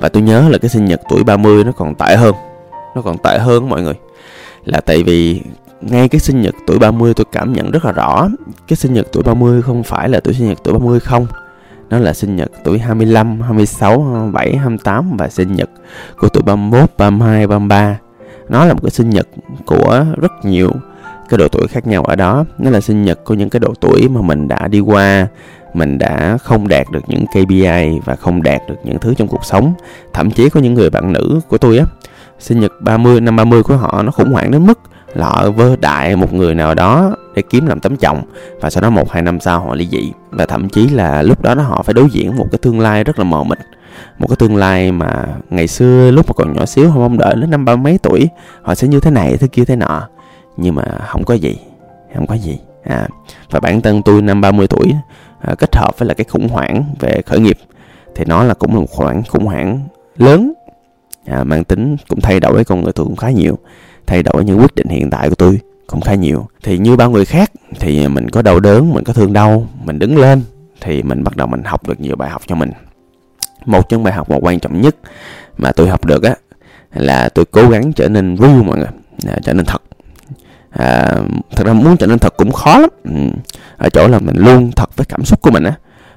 Và 0.00 0.08
tôi 0.08 0.22
nhớ 0.22 0.48
là 0.48 0.58
cái 0.58 0.68
sinh 0.68 0.84
nhật 0.84 1.00
tuổi 1.08 1.24
30 1.24 1.64
nó 1.64 1.72
còn 1.72 1.94
tệ 1.94 2.16
hơn. 2.16 2.34
Nó 2.94 3.02
còn 3.02 3.18
tệ 3.18 3.38
hơn 3.38 3.68
mọi 3.68 3.82
người. 3.82 3.94
Là 4.64 4.80
tại 4.80 5.02
vì 5.02 5.42
ngay 5.80 6.08
cái 6.08 6.20
sinh 6.20 6.42
nhật 6.42 6.54
tuổi 6.66 6.78
30 6.78 7.14
tôi 7.14 7.24
cảm 7.32 7.52
nhận 7.52 7.70
rất 7.70 7.84
là 7.84 7.92
rõ. 7.92 8.28
Cái 8.68 8.76
sinh 8.76 8.94
nhật 8.94 9.06
tuổi 9.12 9.22
30 9.22 9.62
không 9.62 9.82
phải 9.82 10.08
là 10.08 10.20
tuổi 10.20 10.34
sinh 10.34 10.48
nhật 10.48 10.58
tuổi 10.64 10.74
30 10.74 11.00
không. 11.00 11.26
Nó 11.90 11.98
là 11.98 12.12
sinh 12.12 12.36
nhật 12.36 12.50
tuổi 12.64 12.78
25, 12.78 13.40
26, 13.40 14.02
27, 14.02 14.56
28 14.56 15.16
và 15.16 15.28
sinh 15.28 15.54
nhật 15.54 15.70
của 16.18 16.28
tuổi 16.28 16.42
31, 16.42 16.90
32, 16.98 17.46
33 17.46 17.98
nó 18.48 18.64
là 18.64 18.74
một 18.74 18.80
cái 18.82 18.90
sinh 18.90 19.10
nhật 19.10 19.28
của 19.66 20.06
rất 20.16 20.32
nhiều 20.44 20.70
cái 21.28 21.38
độ 21.38 21.48
tuổi 21.48 21.66
khác 21.68 21.86
nhau 21.86 22.04
ở 22.04 22.16
đó. 22.16 22.44
Nó 22.58 22.70
là 22.70 22.80
sinh 22.80 23.02
nhật 23.02 23.24
của 23.24 23.34
những 23.34 23.50
cái 23.50 23.60
độ 23.60 23.74
tuổi 23.80 24.08
mà 24.08 24.20
mình 24.20 24.48
đã 24.48 24.68
đi 24.68 24.80
qua, 24.80 25.26
mình 25.74 25.98
đã 25.98 26.38
không 26.42 26.68
đạt 26.68 26.86
được 26.92 27.00
những 27.06 27.26
KPI 27.26 28.00
và 28.04 28.16
không 28.16 28.42
đạt 28.42 28.60
được 28.68 28.76
những 28.84 28.98
thứ 28.98 29.14
trong 29.14 29.28
cuộc 29.28 29.44
sống. 29.44 29.74
Thậm 30.12 30.30
chí 30.30 30.48
có 30.48 30.60
những 30.60 30.74
người 30.74 30.90
bạn 30.90 31.12
nữ 31.12 31.40
của 31.48 31.58
tôi 31.58 31.78
á, 31.78 31.84
sinh 32.38 32.60
nhật 32.60 32.72
30 32.80 33.20
năm 33.20 33.36
30 33.36 33.62
của 33.62 33.76
họ 33.76 34.02
nó 34.02 34.10
khủng 34.10 34.32
hoảng 34.32 34.50
đến 34.50 34.66
mức 34.66 34.78
là 35.14 35.26
họ 35.26 35.50
vơ 35.50 35.76
đại 35.76 36.16
một 36.16 36.32
người 36.32 36.54
nào 36.54 36.74
đó 36.74 37.16
để 37.34 37.42
kiếm 37.50 37.66
làm 37.66 37.80
tấm 37.80 37.96
chồng 37.96 38.22
và 38.60 38.70
sau 38.70 38.82
đó 38.82 38.90
một, 38.90 39.10
hai 39.10 39.22
năm 39.22 39.40
sau 39.40 39.60
họ 39.60 39.74
ly 39.74 39.88
dị. 39.90 40.12
Và 40.30 40.46
thậm 40.46 40.68
chí 40.68 40.88
là 40.88 41.22
lúc 41.22 41.42
đó 41.42 41.54
họ 41.54 41.82
phải 41.82 41.94
đối 41.94 42.10
diện 42.10 42.36
một 42.36 42.46
cái 42.52 42.58
tương 42.58 42.80
lai 42.80 43.04
rất 43.04 43.18
là 43.18 43.24
mờ 43.24 43.42
mịt 43.42 43.58
một 44.18 44.26
cái 44.26 44.36
tương 44.36 44.56
lai 44.56 44.92
mà 44.92 45.24
ngày 45.50 45.66
xưa 45.66 46.10
lúc 46.10 46.26
mà 46.28 46.32
còn 46.36 46.52
nhỏ 46.52 46.66
xíu 46.66 46.90
họ 46.90 47.00
mong 47.00 47.18
đợi 47.18 47.34
đến 47.40 47.50
năm 47.50 47.64
ba 47.64 47.76
mấy 47.76 47.98
tuổi 47.98 48.28
họ 48.62 48.74
sẽ 48.74 48.88
như 48.88 49.00
thế 49.00 49.10
này 49.10 49.36
thế 49.36 49.46
kia 49.46 49.64
thế 49.64 49.76
nọ. 49.76 50.08
Nhưng 50.56 50.74
mà 50.74 50.84
không 51.06 51.24
có 51.24 51.34
gì 51.34 51.56
không 52.14 52.26
có 52.26 52.34
gì. 52.34 52.58
À 52.84 53.08
và 53.50 53.60
bản 53.60 53.80
thân 53.80 54.02
tôi 54.02 54.22
năm 54.22 54.40
30 54.40 54.66
tuổi 54.66 54.94
à, 55.40 55.54
kết 55.58 55.76
hợp 55.76 55.98
với 55.98 56.08
là 56.08 56.14
cái 56.14 56.24
khủng 56.24 56.48
hoảng 56.48 56.84
về 57.00 57.22
khởi 57.26 57.40
nghiệp 57.40 57.58
thì 58.14 58.24
nó 58.24 58.44
là 58.44 58.54
cũng 58.54 58.74
là 58.74 58.80
một 58.80 58.90
khoảng 58.90 59.22
khủng 59.22 59.46
hoảng 59.46 59.80
lớn. 60.16 60.52
À, 61.26 61.44
mang 61.44 61.64
tính 61.64 61.96
cũng 62.08 62.20
thay 62.20 62.40
đổi 62.40 62.64
con 62.64 62.82
người 62.82 62.92
tôi 62.92 63.06
cũng 63.06 63.16
khá 63.16 63.30
nhiều 63.30 63.58
thay 64.06 64.22
đổi 64.22 64.44
những 64.44 64.60
quyết 64.60 64.74
định 64.74 64.88
hiện 64.88 65.10
tại 65.10 65.28
của 65.28 65.34
tôi 65.34 65.60
cũng 65.86 66.00
khá 66.00 66.14
nhiều. 66.14 66.46
Thì 66.62 66.78
như 66.78 66.96
bao 66.96 67.10
người 67.10 67.24
khác 67.24 67.50
thì 67.80 68.08
mình 68.08 68.30
có 68.30 68.42
đau 68.42 68.60
đớn 68.60 68.92
mình 68.92 69.04
có 69.04 69.12
thương 69.12 69.32
đau 69.32 69.66
mình 69.84 69.98
đứng 69.98 70.16
lên 70.16 70.42
thì 70.80 71.02
mình 71.02 71.24
bắt 71.24 71.36
đầu 71.36 71.46
mình 71.46 71.62
học 71.64 71.88
được 71.88 72.00
nhiều 72.00 72.16
bài 72.16 72.30
học 72.30 72.42
cho 72.46 72.54
mình 72.54 72.70
một 73.64 73.88
trong 73.88 74.02
bài 74.02 74.14
học 74.14 74.30
mà 74.30 74.36
quan 74.40 74.60
trọng 74.60 74.80
nhất 74.80 74.96
mà 75.58 75.72
tôi 75.72 75.88
học 75.88 76.04
được 76.04 76.22
á 76.22 76.34
là 76.94 77.28
tôi 77.28 77.44
cố 77.44 77.68
gắng 77.68 77.92
trở 77.92 78.08
nên 78.08 78.36
real 78.36 78.62
mọi 78.62 78.78
người 78.78 78.88
à, 79.26 79.38
trở 79.42 79.52
nên 79.52 79.64
thật. 79.66 79.82
À, 80.70 81.14
thật 81.56 81.66
ra 81.66 81.72
muốn 81.72 81.96
trở 81.96 82.06
nên 82.06 82.18
thật 82.18 82.34
cũng 82.36 82.52
khó 82.52 82.78
lắm. 82.78 82.90
Ừ, 83.04 83.10
ở 83.76 83.88
chỗ 83.88 84.08
là 84.08 84.18
mình 84.18 84.36
luôn 84.36 84.72
thật 84.72 84.96
với 84.96 85.04
cảm 85.04 85.24
xúc 85.24 85.40
của 85.42 85.50
mình 85.50 85.64
á. 85.64 85.74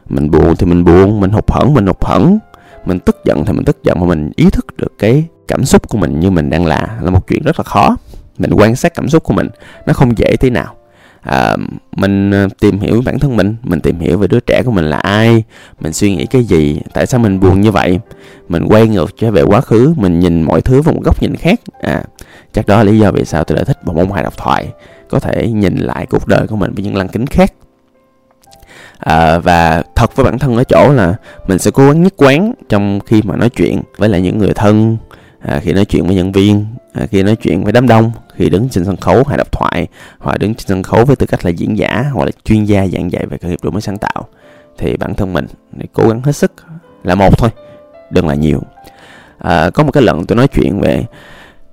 Mình 0.09 0.31
buồn 0.31 0.55
thì 0.55 0.65
mình 0.65 0.83
buồn 0.83 1.19
mình 1.19 1.31
hụt 1.31 1.51
hẫng 1.51 1.73
mình 1.73 1.85
hụt 1.85 2.05
hẫng. 2.05 2.39
Mình 2.85 2.99
tức 2.99 3.17
giận 3.25 3.45
thì 3.45 3.53
mình 3.53 3.65
tức 3.65 3.77
giận 3.83 3.99
mà 3.99 4.05
mình 4.05 4.31
ý 4.35 4.49
thức 4.49 4.77
được 4.77 4.93
cái 4.99 5.25
cảm 5.47 5.65
xúc 5.65 5.89
của 5.89 5.97
mình 5.97 6.19
như 6.19 6.31
mình 6.31 6.49
đang 6.49 6.65
là 6.65 6.97
là 7.01 7.09
một 7.09 7.27
chuyện 7.27 7.43
rất 7.43 7.59
là 7.59 7.63
khó. 7.63 7.97
Mình 8.37 8.51
quan 8.53 8.75
sát 8.75 8.93
cảm 8.93 9.09
xúc 9.09 9.23
của 9.23 9.33
mình 9.33 9.49
nó 9.85 9.93
không 9.93 10.17
dễ 10.17 10.35
thế 10.35 10.49
nào 10.49 10.75
à, 11.27 11.55
mình 11.95 12.31
ờ, 12.31 12.47
tìm 12.59 12.79
hiểu 12.79 13.01
bản 13.05 13.19
thân 13.19 13.37
mình 13.37 13.55
mình 13.63 13.81
tìm 13.81 13.99
hiểu 13.99 14.17
về 14.17 14.27
đứa 14.27 14.39
trẻ 14.39 14.61
của 14.65 14.71
mình 14.71 14.85
là 14.85 14.97
ai 14.97 15.43
mình 15.79 15.93
suy 15.93 16.15
nghĩ 16.15 16.25
cái 16.25 16.43
gì 16.43 16.79
tại 16.93 17.05
sao 17.05 17.19
mình 17.19 17.39
buồn 17.39 17.61
như 17.61 17.71
vậy. 17.71 17.99
Mình 18.49 18.65
quay 18.67 18.87
ngược 18.87 19.17
trở 19.17 19.31
về 19.31 19.41
quá 19.41 19.61
khứ 19.61 19.93
mình 19.97 20.19
nhìn 20.19 20.41
mọi 20.41 20.61
thứ 20.61 20.81
với 20.81 20.93
một 20.93 21.01
góc 21.03 21.21
nhìn 21.21 21.35
khác. 21.35 21.59
À 21.81 22.03
chắc 22.53 22.67
đó 22.67 22.77
là 22.77 22.83
lý 22.83 22.99
do 22.99 23.11
vì 23.11 23.25
sao 23.25 23.43
tôi 23.43 23.55
lại 23.55 23.65
thích 23.65 23.77
bộ 23.85 23.93
môn 23.93 24.09
hài 24.09 24.23
độc 24.23 24.37
thoại 24.37 24.67
có 25.09 25.19
thể 25.19 25.47
nhìn 25.47 25.77
lại 25.77 26.05
cuộc 26.09 26.27
đời 26.27 26.47
của 26.47 26.55
mình 26.55 26.73
với 26.73 26.83
những 26.83 26.95
lăng 26.95 27.07
kính 27.07 27.27
khác. 27.27 27.53
À, 28.97 29.39
và 29.39 29.83
thật 29.95 30.15
với 30.15 30.23
bản 30.23 30.39
thân 30.39 30.57
ở 30.57 30.63
chỗ 30.63 30.93
là 30.93 31.15
mình 31.47 31.59
sẽ 31.59 31.71
cố 31.71 31.87
gắng 31.87 32.03
nhất 32.03 32.13
quán 32.17 32.53
trong 32.69 32.99
khi 33.05 33.21
mà 33.21 33.35
nói 33.35 33.49
chuyện 33.49 33.81
với 33.97 34.09
lại 34.09 34.21
những 34.21 34.37
người 34.37 34.53
thân 34.53 34.97
à, 35.47 35.59
khi 35.59 35.73
nói 35.73 35.85
chuyện 35.85 36.05
với 36.05 36.15
nhân 36.15 36.31
viên 36.31 36.65
à, 36.93 37.05
khi 37.05 37.23
nói 37.23 37.35
chuyện 37.35 37.63
với 37.63 37.73
đám 37.73 37.87
đông 37.87 38.11
khi 38.35 38.49
đứng 38.49 38.69
trên 38.69 38.85
sân 38.85 38.97
khấu 38.97 39.23
hay 39.23 39.37
đọc 39.37 39.51
thoại 39.51 39.87
hoặc 40.19 40.37
đứng 40.39 40.55
trên 40.55 40.67
sân 40.67 40.83
khấu 40.83 41.05
với 41.05 41.15
tư 41.15 41.25
cách 41.25 41.45
là 41.45 41.51
diễn 41.51 41.77
giả 41.77 42.05
hoặc 42.13 42.25
là 42.25 42.31
chuyên 42.43 42.65
gia 42.65 42.87
giảng 42.87 43.11
dạy 43.11 43.25
về 43.25 43.37
khởi 43.37 43.51
nghiệp 43.51 43.59
đổi 43.63 43.71
mới 43.71 43.81
sáng 43.81 43.97
tạo 43.97 44.27
thì 44.77 44.97
bản 44.97 45.15
thân 45.15 45.33
mình 45.33 45.45
cố 45.93 46.07
gắng 46.07 46.21
hết 46.21 46.31
sức 46.31 46.51
là 47.03 47.15
một 47.15 47.37
thôi 47.37 47.49
đừng 48.09 48.27
là 48.27 48.35
nhiều. 48.35 48.61
À, 49.37 49.69
có 49.69 49.83
một 49.83 49.91
cái 49.91 50.03
lần 50.03 50.25
tôi 50.25 50.35
nói 50.35 50.47
chuyện 50.47 50.79
về 50.79 51.05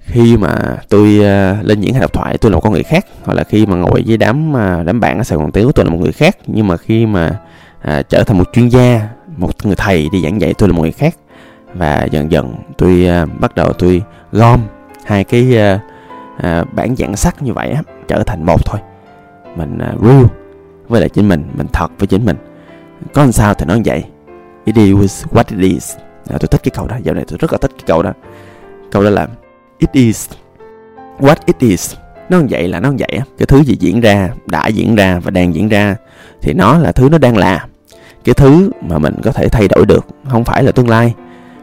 khi 0.01 0.37
mà 0.37 0.79
tôi 0.89 1.19
uh, 1.19 1.67
lên 1.67 1.81
diễn 1.81 1.93
hay 1.93 2.01
đọc 2.01 2.13
thoại 2.13 2.39
tôi 2.39 2.51
là 2.51 2.55
một 2.55 2.61
con 2.61 2.73
người 2.73 2.83
khác 2.83 3.07
hoặc 3.25 3.35
là 3.35 3.45
khi 3.45 3.67
mà 3.67 3.77
ngồi 3.77 4.03
với 4.07 4.17
đám 4.17 4.53
uh, 4.53 4.87
đám 4.87 5.01
bạn 5.01 5.19
ở 5.19 5.25
sài 5.25 5.39
gòn 5.39 5.53
tiếu 5.53 5.73
tôi 5.73 5.85
là 5.85 5.91
một 5.91 5.99
người 6.01 6.13
khác 6.13 6.37
nhưng 6.47 6.67
mà 6.67 6.77
khi 6.77 7.07
mà 7.07 7.41
uh, 7.89 8.09
trở 8.09 8.25
thành 8.25 8.39
một 8.39 8.51
chuyên 8.53 8.69
gia 8.69 9.09
một 9.37 9.67
người 9.67 9.77
thầy 9.77 10.09
đi 10.13 10.23
giảng 10.23 10.41
dạy 10.41 10.55
tôi 10.59 10.69
là 10.69 10.75
một 10.75 10.83
người 10.83 10.93
khác 10.93 11.15
và 11.75 12.05
dần 12.11 12.31
dần 12.31 12.55
tôi 12.79 13.09
uh, 13.23 13.41
bắt 13.41 13.55
đầu 13.55 13.73
tôi 13.73 14.03
gom 14.33 14.61
hai 15.05 15.25
cái 15.25 15.59
uh, 15.75 15.81
uh, 16.47 16.75
bản 16.75 16.97
dạng 16.97 17.17
sắc 17.17 17.43
như 17.43 17.53
vậy 17.53 17.71
á 17.71 17.83
trở 18.09 18.23
thành 18.23 18.47
một 18.47 18.67
thôi. 18.67 18.81
Mình 19.57 19.79
uh, 19.95 20.03
real 20.03 20.25
với 20.89 21.01
lại 21.01 21.09
chính 21.09 21.29
mình 21.29 21.45
mình 21.55 21.67
thật 21.73 21.89
với 21.99 22.07
chính 22.07 22.25
mình. 22.25 22.37
Có 23.15 23.23
làm 23.23 23.33
sao 23.33 23.55
thì 23.55 23.67
nói 23.67 23.83
vậy. 23.85 24.05
It 24.65 24.77
is 24.77 25.25
what 25.31 25.45
it 25.49 25.73
is. 25.73 25.97
À, 26.31 26.37
tôi 26.41 26.49
thích 26.51 26.61
cái 26.63 26.71
câu 26.75 26.87
đó. 26.87 26.97
Dạo 27.03 27.15
này 27.15 27.25
tôi 27.29 27.39
rất 27.39 27.53
là 27.53 27.59
thích 27.59 27.71
cái 27.71 27.85
câu 27.87 28.03
đó. 28.03 28.13
Câu 28.91 29.05
đó 29.05 29.11
là 29.11 29.29
it 29.79 29.93
is 29.93 30.31
what 31.19 31.37
it 31.47 31.59
is. 31.59 31.95
Nó 32.29 32.41
vậy 32.51 32.69
là 32.69 32.81
nó 32.81 32.93
vậy 32.99 33.19
á. 33.19 33.25
Cái 33.39 33.47
thứ 33.47 33.63
gì 33.63 33.77
diễn 33.81 34.01
ra 34.01 34.31
đã 34.47 34.67
diễn 34.67 34.95
ra 34.95 35.19
và 35.19 35.31
đang 35.31 35.55
diễn 35.55 35.69
ra 35.69 35.97
thì 36.43 36.53
nó 36.53 36.79
là 36.79 36.93
thứ 36.93 37.09
nó 37.09 37.19
đang 37.19 37.37
là. 37.37 37.67
Cái 38.25 38.35
thứ 38.35 38.71
mà 38.81 38.99
mình 38.99 39.15
có 39.23 39.33
thể 39.33 39.49
thay 39.49 39.69
đổi 39.69 39.87
được 39.87 40.07
không 40.31 40.45
phải 40.45 40.63
là 40.63 40.73
tương 40.73 40.89
lai 40.89 41.15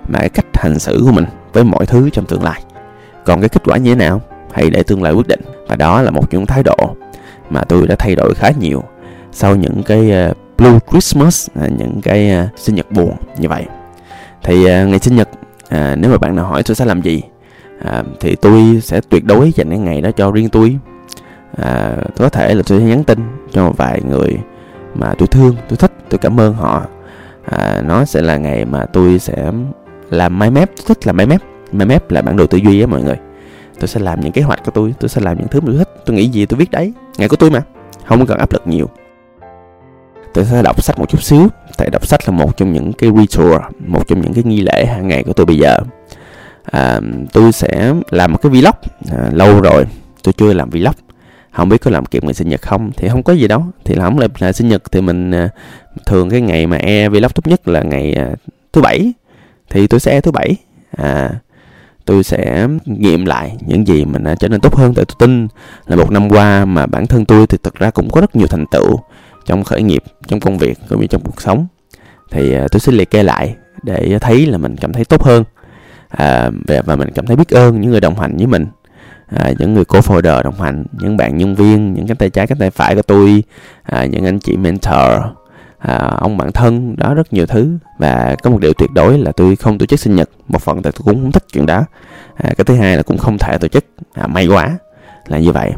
mà 0.08 0.20
cái 0.20 0.30
cách 0.30 0.46
hành 0.54 0.80
xử 0.80 1.02
của 1.06 1.12
mình 1.12 1.26
với 1.54 1.64
mọi 1.64 1.86
thứ 1.86 2.10
trong 2.10 2.26
tương 2.26 2.44
lai. 2.44 2.64
Còn 3.26 3.40
cái 3.40 3.50
kết 3.50 3.62
quả 3.66 3.78
như 3.78 3.96
thế 3.96 3.96
nào 3.96 4.22
hãy 4.52 4.70
để 4.70 4.84
tương 4.84 5.04
lai 5.04 5.14
quyết 5.14 5.28
định. 5.28 5.42
Và 5.68 5.76
đó 5.76 6.02
là 6.02 6.12
một 6.12 6.34
những 6.34 6.46
thái 6.46 6.64
độ 6.64 6.96
mà 7.50 7.64
tôi 7.64 7.88
đã 7.88 7.96
thay 7.96 8.16
đổi 8.16 8.34
khá 8.36 8.52
nhiều 8.60 8.84
sau 9.32 9.56
những 9.56 9.84
cái 9.84 10.12
ờ, 10.12 10.34
Blue 10.58 10.80
Christmas 10.92 11.48
à, 11.62 11.68
những 11.78 12.02
cái 12.02 12.32
ờ, 12.32 12.48
sinh 12.56 12.76
nhật 12.76 12.92
buồn 12.92 13.16
như 13.38 13.50
vậy. 13.50 13.66
Thì 14.44 14.66
ờ, 14.66 14.86
ngày 14.86 15.00
sinh 15.00 15.16
nhật 15.16 15.30
à, 15.70 15.96
nếu 15.96 16.12
mà 16.12 16.18
bạn 16.18 16.36
nào 16.36 16.46
hỏi 16.46 16.64
tôi 16.64 16.76
sẽ 16.76 16.86
làm 16.86 17.02
gì 17.02 17.22
à, 17.86 18.04
thì 18.20 18.36
tôi 18.36 18.80
sẽ 18.84 19.02
tuyệt 19.10 19.26
đối 19.26 19.52
dành 19.52 19.70
cái 19.70 19.80
ngày 19.80 20.02
đó 20.02 20.12
cho 20.12 20.32
riêng 20.32 20.50
tôi. 20.50 20.78
À, 21.58 21.96
có 22.18 22.30
thể 22.30 22.54
là 22.54 22.64
tôi 22.68 22.80
sẽ 22.80 22.86
nhắn 22.86 23.04
tin 23.04 23.20
cho 23.52 23.66
một 23.66 23.78
vài 23.78 24.02
người 24.02 24.38
mà 24.94 25.14
tôi 25.18 25.28
thương 25.28 25.56
tôi 25.70 25.78
thích 25.78 25.92
tôi 26.10 26.18
cảm 26.18 26.40
ơn 26.40 26.54
họ. 26.54 26.86
À, 27.52 27.82
nó 27.86 28.06
sẽ 28.06 28.22
là 28.22 28.38
ngày 28.38 28.66
mà 28.66 28.86
tôi 28.86 29.20
sẽ 29.20 29.52
là 30.12 30.30
máy 30.30 30.52
mép 30.52 30.72
tôi 30.76 30.86
thích 30.88 31.08
là 31.08 31.14
máy 31.14 31.26
mép. 31.26 31.42
Máy 31.72 31.88
mép 31.88 32.12
là 32.12 32.22
bản 32.22 32.38
đồ 32.38 32.48
tư 32.48 32.58
duy 32.58 32.82
á 32.82 32.88
mọi 32.88 33.04
người. 33.04 33.18
Tôi 33.80 33.88
sẽ 33.88 34.00
làm 34.00 34.22
những 34.22 34.32
kế 34.32 34.42
hoạch 34.42 34.66
của 34.66 34.72
tôi 34.72 34.94
tôi 35.00 35.10
sẽ 35.10 35.22
làm 35.22 35.38
những 35.38 35.48
thứ 35.48 35.62
mà 35.62 35.68
tôi 35.68 35.78
thích. 35.78 35.90
Tôi 36.06 36.16
nghĩ 36.16 36.28
gì 36.28 36.46
tôi 36.46 36.60
viết 36.60 36.72
đấy. 36.72 36.94
Ngày 37.18 37.30
của 37.30 37.36
tôi 37.36 37.50
mà 37.50 37.62
không 38.06 38.26
cần 38.26 38.38
áp 38.38 38.54
lực 38.54 38.68
nhiều. 38.68 38.90
Tôi 40.34 40.46
sẽ 40.46 40.62
đọc 40.62 40.84
sách 40.84 41.00
một 41.00 41.10
chút 41.10 41.24
xíu. 41.24 41.48
Tại 41.78 41.90
đọc 41.90 42.08
sách 42.08 42.20
là 42.26 42.32
một 42.32 42.58
trong 42.58 42.74
những 42.74 42.94
cái 42.94 43.12
ritual 43.18 43.62
một 43.88 44.08
trong 44.08 44.22
những 44.22 44.34
cái 44.34 44.44
nghi 44.44 44.62
lễ 44.62 44.86
hàng 44.86 45.08
ngày 45.08 45.24
của 45.24 45.34
tôi 45.34 45.46
bây 45.46 45.58
giờ. 45.58 45.80
À, 46.64 47.00
tôi 47.34 47.52
sẽ 47.52 47.94
làm 48.10 48.32
một 48.32 48.38
cái 48.42 48.50
vlog 48.50 48.76
à, 49.12 49.30
lâu 49.32 49.62
rồi 49.62 49.86
tôi 50.24 50.34
chưa 50.34 50.54
làm 50.54 50.70
vlog. 50.70 50.94
Không 51.52 51.70
biết 51.70 51.78
có 51.82 51.92
làm 51.92 52.06
kịp 52.06 52.24
ngày 52.24 52.34
sinh 52.34 52.50
nhật 52.50 52.62
không 52.62 52.92
thì 52.98 53.10
không 53.10 53.24
có 53.24 53.34
gì 53.34 53.48
đâu. 53.48 53.66
Thì 53.86 53.96
là 53.96 54.06
không 54.06 54.20
là, 54.20 54.28
là 54.40 54.52
sinh 54.52 54.70
nhật 54.70 54.92
thì 54.92 55.02
mình 55.02 55.32
à, 55.32 55.50
thường 56.06 56.30
cái 56.30 56.42
ngày 56.42 56.68
mà 56.68 56.78
e 56.78 57.10
vlog 57.10 57.32
tốt 57.36 57.48
nhất 57.48 57.68
là 57.68 57.82
ngày 57.82 58.14
à, 58.14 58.30
thứ 58.74 58.82
bảy 58.82 59.14
thì 59.72 59.88
tôi 59.88 60.00
sẽ 60.00 60.22
thứ 60.22 60.32
bảy. 60.32 60.56
À 60.98 61.30
tôi 62.06 62.24
sẽ 62.24 62.68
nghiệm 62.86 63.26
lại 63.26 63.58
những 63.68 63.88
gì 63.88 64.06
mình 64.06 64.24
đã 64.24 64.36
trở 64.36 64.48
nên 64.48 64.62
tốt 64.62 64.76
hơn. 64.76 64.94
Tại 64.94 65.06
tôi 65.06 65.16
tin 65.20 65.48
là 65.88 65.96
một 65.96 66.12
năm 66.12 66.30
qua 66.30 66.66
mà 66.66 66.86
bản 66.86 67.08
thân 67.08 67.26
tôi 67.26 67.48
thì 67.48 67.58
thực 67.64 67.76
ra 67.76 67.90
cũng 67.90 68.10
có 68.10 68.22
rất 68.22 68.36
nhiều 68.36 68.48
thành 68.48 68.66
tựu 68.72 69.00
trong 69.46 69.64
khởi 69.64 69.84
nghiệp 69.84 70.04
trong 70.28 70.40
công 70.40 70.58
việc 70.58 70.78
cũng 70.90 71.02
như 71.02 71.08
trong 71.08 71.22
cuộc 71.22 71.42
sống. 71.42 71.68
Thì 72.32 72.54
à, 72.54 72.68
tôi 72.72 72.80
sẽ 72.80 72.92
liệt 72.92 73.10
kê 73.10 73.24
lại 73.24 73.56
để 73.84 74.18
thấy 74.22 74.46
là 74.46 74.58
mình 74.58 74.78
cảm 74.78 74.94
thấy 74.94 75.06
tốt 75.06 75.24
hơn. 75.24 75.44
À, 76.10 76.50
và 76.86 76.96
mình 76.96 77.10
cảm 77.16 77.26
thấy 77.26 77.36
biết 77.36 77.50
ơn 77.50 77.82
những 77.82 77.92
người 77.92 78.02
đồng 78.02 78.20
hành 78.20 78.38
với 78.38 78.48
mình. 78.48 78.68
À, 79.28 79.52
những 79.60 79.74
người 79.74 79.84
co-founder 79.84 80.44
đồng 80.44 80.62
hành 80.62 80.86
những 80.92 81.18
bạn 81.18 81.38
nhân 81.38 81.56
viên 81.56 81.94
những 81.94 82.08
cánh 82.08 82.18
tay 82.18 82.30
trái 82.30 82.48
cánh 82.48 82.58
tay 82.58 82.72
phải 82.72 82.96
của 82.96 83.02
tôi 83.02 83.44
à, 83.84 84.06
những 84.06 84.26
anh 84.26 84.40
chị 84.40 84.58
mentor 84.58 85.22
à, 85.82 85.96
ông 86.20 86.38
bạn 86.38 86.52
thân 86.52 86.96
đó 86.98 87.14
rất 87.14 87.34
nhiều 87.34 87.46
thứ 87.46 87.78
và 87.98 88.36
có 88.44 88.50
một 88.50 88.58
điều 88.62 88.74
tuyệt 88.74 88.90
đối 88.92 89.18
là 89.18 89.32
tôi 89.32 89.56
không 89.56 89.78
tổ 89.78 89.86
chức 89.86 90.00
sinh 90.00 90.16
nhật 90.16 90.30
một 90.48 90.62
phần 90.62 90.82
tại 90.82 90.94
tôi 90.96 91.02
cũng 91.06 91.22
không 91.24 91.32
thích 91.32 91.44
chuyện 91.54 91.66
đó. 91.66 91.86
À, 92.36 92.54
cái 92.58 92.66
thứ 92.66 92.76
hai 92.76 92.98
là 92.98 93.04
cũng 93.04 93.18
không 93.18 93.38
thể 93.38 93.58
tổ 93.58 93.68
chức. 93.68 93.86
À, 94.14 94.28
may 94.28 94.48
quá 94.48 94.78
là 95.28 95.38
như 95.40 95.52
vậy. 95.52 95.72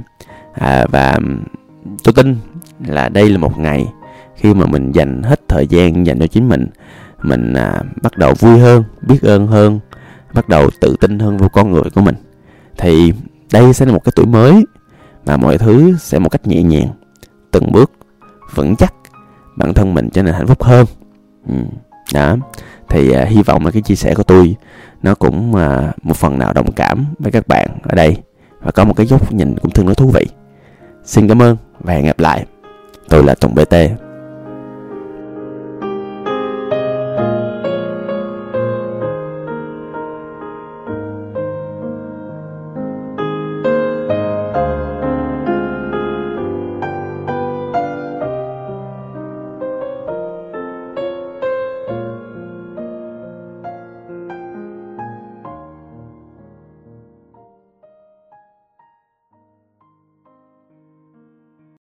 À, 0.53 0.85
và 0.89 1.19
tôi 2.03 2.13
tin 2.13 2.37
là 2.85 3.09
đây 3.09 3.29
là 3.29 3.37
một 3.37 3.59
ngày 3.59 3.87
khi 4.35 4.53
mà 4.53 4.65
mình 4.65 4.91
dành 4.91 5.23
hết 5.23 5.39
thời 5.47 5.67
gian 5.67 6.05
dành 6.05 6.19
cho 6.19 6.27
chính 6.27 6.49
mình 6.49 6.67
mình 7.21 7.53
à, 7.53 7.81
bắt 8.01 8.17
đầu 8.17 8.33
vui 8.39 8.59
hơn 8.59 8.83
biết 9.07 9.21
ơn 9.21 9.47
hơn 9.47 9.79
bắt 10.33 10.49
đầu 10.49 10.69
tự 10.79 10.95
tin 10.99 11.19
hơn 11.19 11.37
vào 11.37 11.49
con 11.49 11.71
người 11.71 11.83
của 11.95 12.01
mình. 12.01 12.15
Thì 12.77 13.13
đây 13.51 13.73
sẽ 13.73 13.85
là 13.85 13.91
một 13.91 14.03
cái 14.03 14.11
tuổi 14.15 14.25
mới 14.25 14.65
mà 15.25 15.37
mọi 15.37 15.57
thứ 15.57 15.97
sẽ 15.99 16.19
một 16.19 16.29
cách 16.29 16.47
nhẹ 16.47 16.63
nhàng 16.63 16.87
từng 17.51 17.71
bước 17.71 17.91
vững 18.55 18.75
chắc 18.75 18.93
bản 19.55 19.73
thân 19.73 19.93
mình 19.93 20.09
trở 20.09 20.23
nên 20.23 20.33
hạnh 20.33 20.47
phúc 20.47 20.63
hơn. 20.63 20.85
Ừ. 21.47 21.55
đó. 22.13 22.35
Thì 22.89 23.09
uh, 23.09 23.27
hy 23.27 23.43
vọng 23.43 23.65
là 23.65 23.71
cái 23.71 23.81
chia 23.81 23.95
sẻ 23.95 24.13
của 24.15 24.23
tôi 24.23 24.55
nó 25.03 25.15
cũng 25.15 25.51
uh, 25.51 26.05
một 26.05 26.17
phần 26.17 26.39
nào 26.39 26.53
đồng 26.53 26.71
cảm 26.71 27.05
với 27.19 27.31
các 27.31 27.47
bạn 27.47 27.67
ở 27.83 27.95
đây 27.95 28.17
và 28.61 28.71
có 28.71 28.83
một 28.83 28.93
cái 28.97 29.05
góc 29.05 29.33
nhìn 29.33 29.55
cũng 29.61 29.71
tương 29.71 29.85
đối 29.85 29.95
thú 29.95 30.11
vị. 30.13 30.27
Xin 31.03 31.27
cảm 31.27 31.41
ơn 31.41 31.57
và 31.79 31.93
hẹn 31.93 32.05
gặp 32.05 32.19
lại. 32.19 32.45
Tôi 33.09 33.23
là 33.23 33.35
tùng 33.35 33.55
bt 33.55 33.75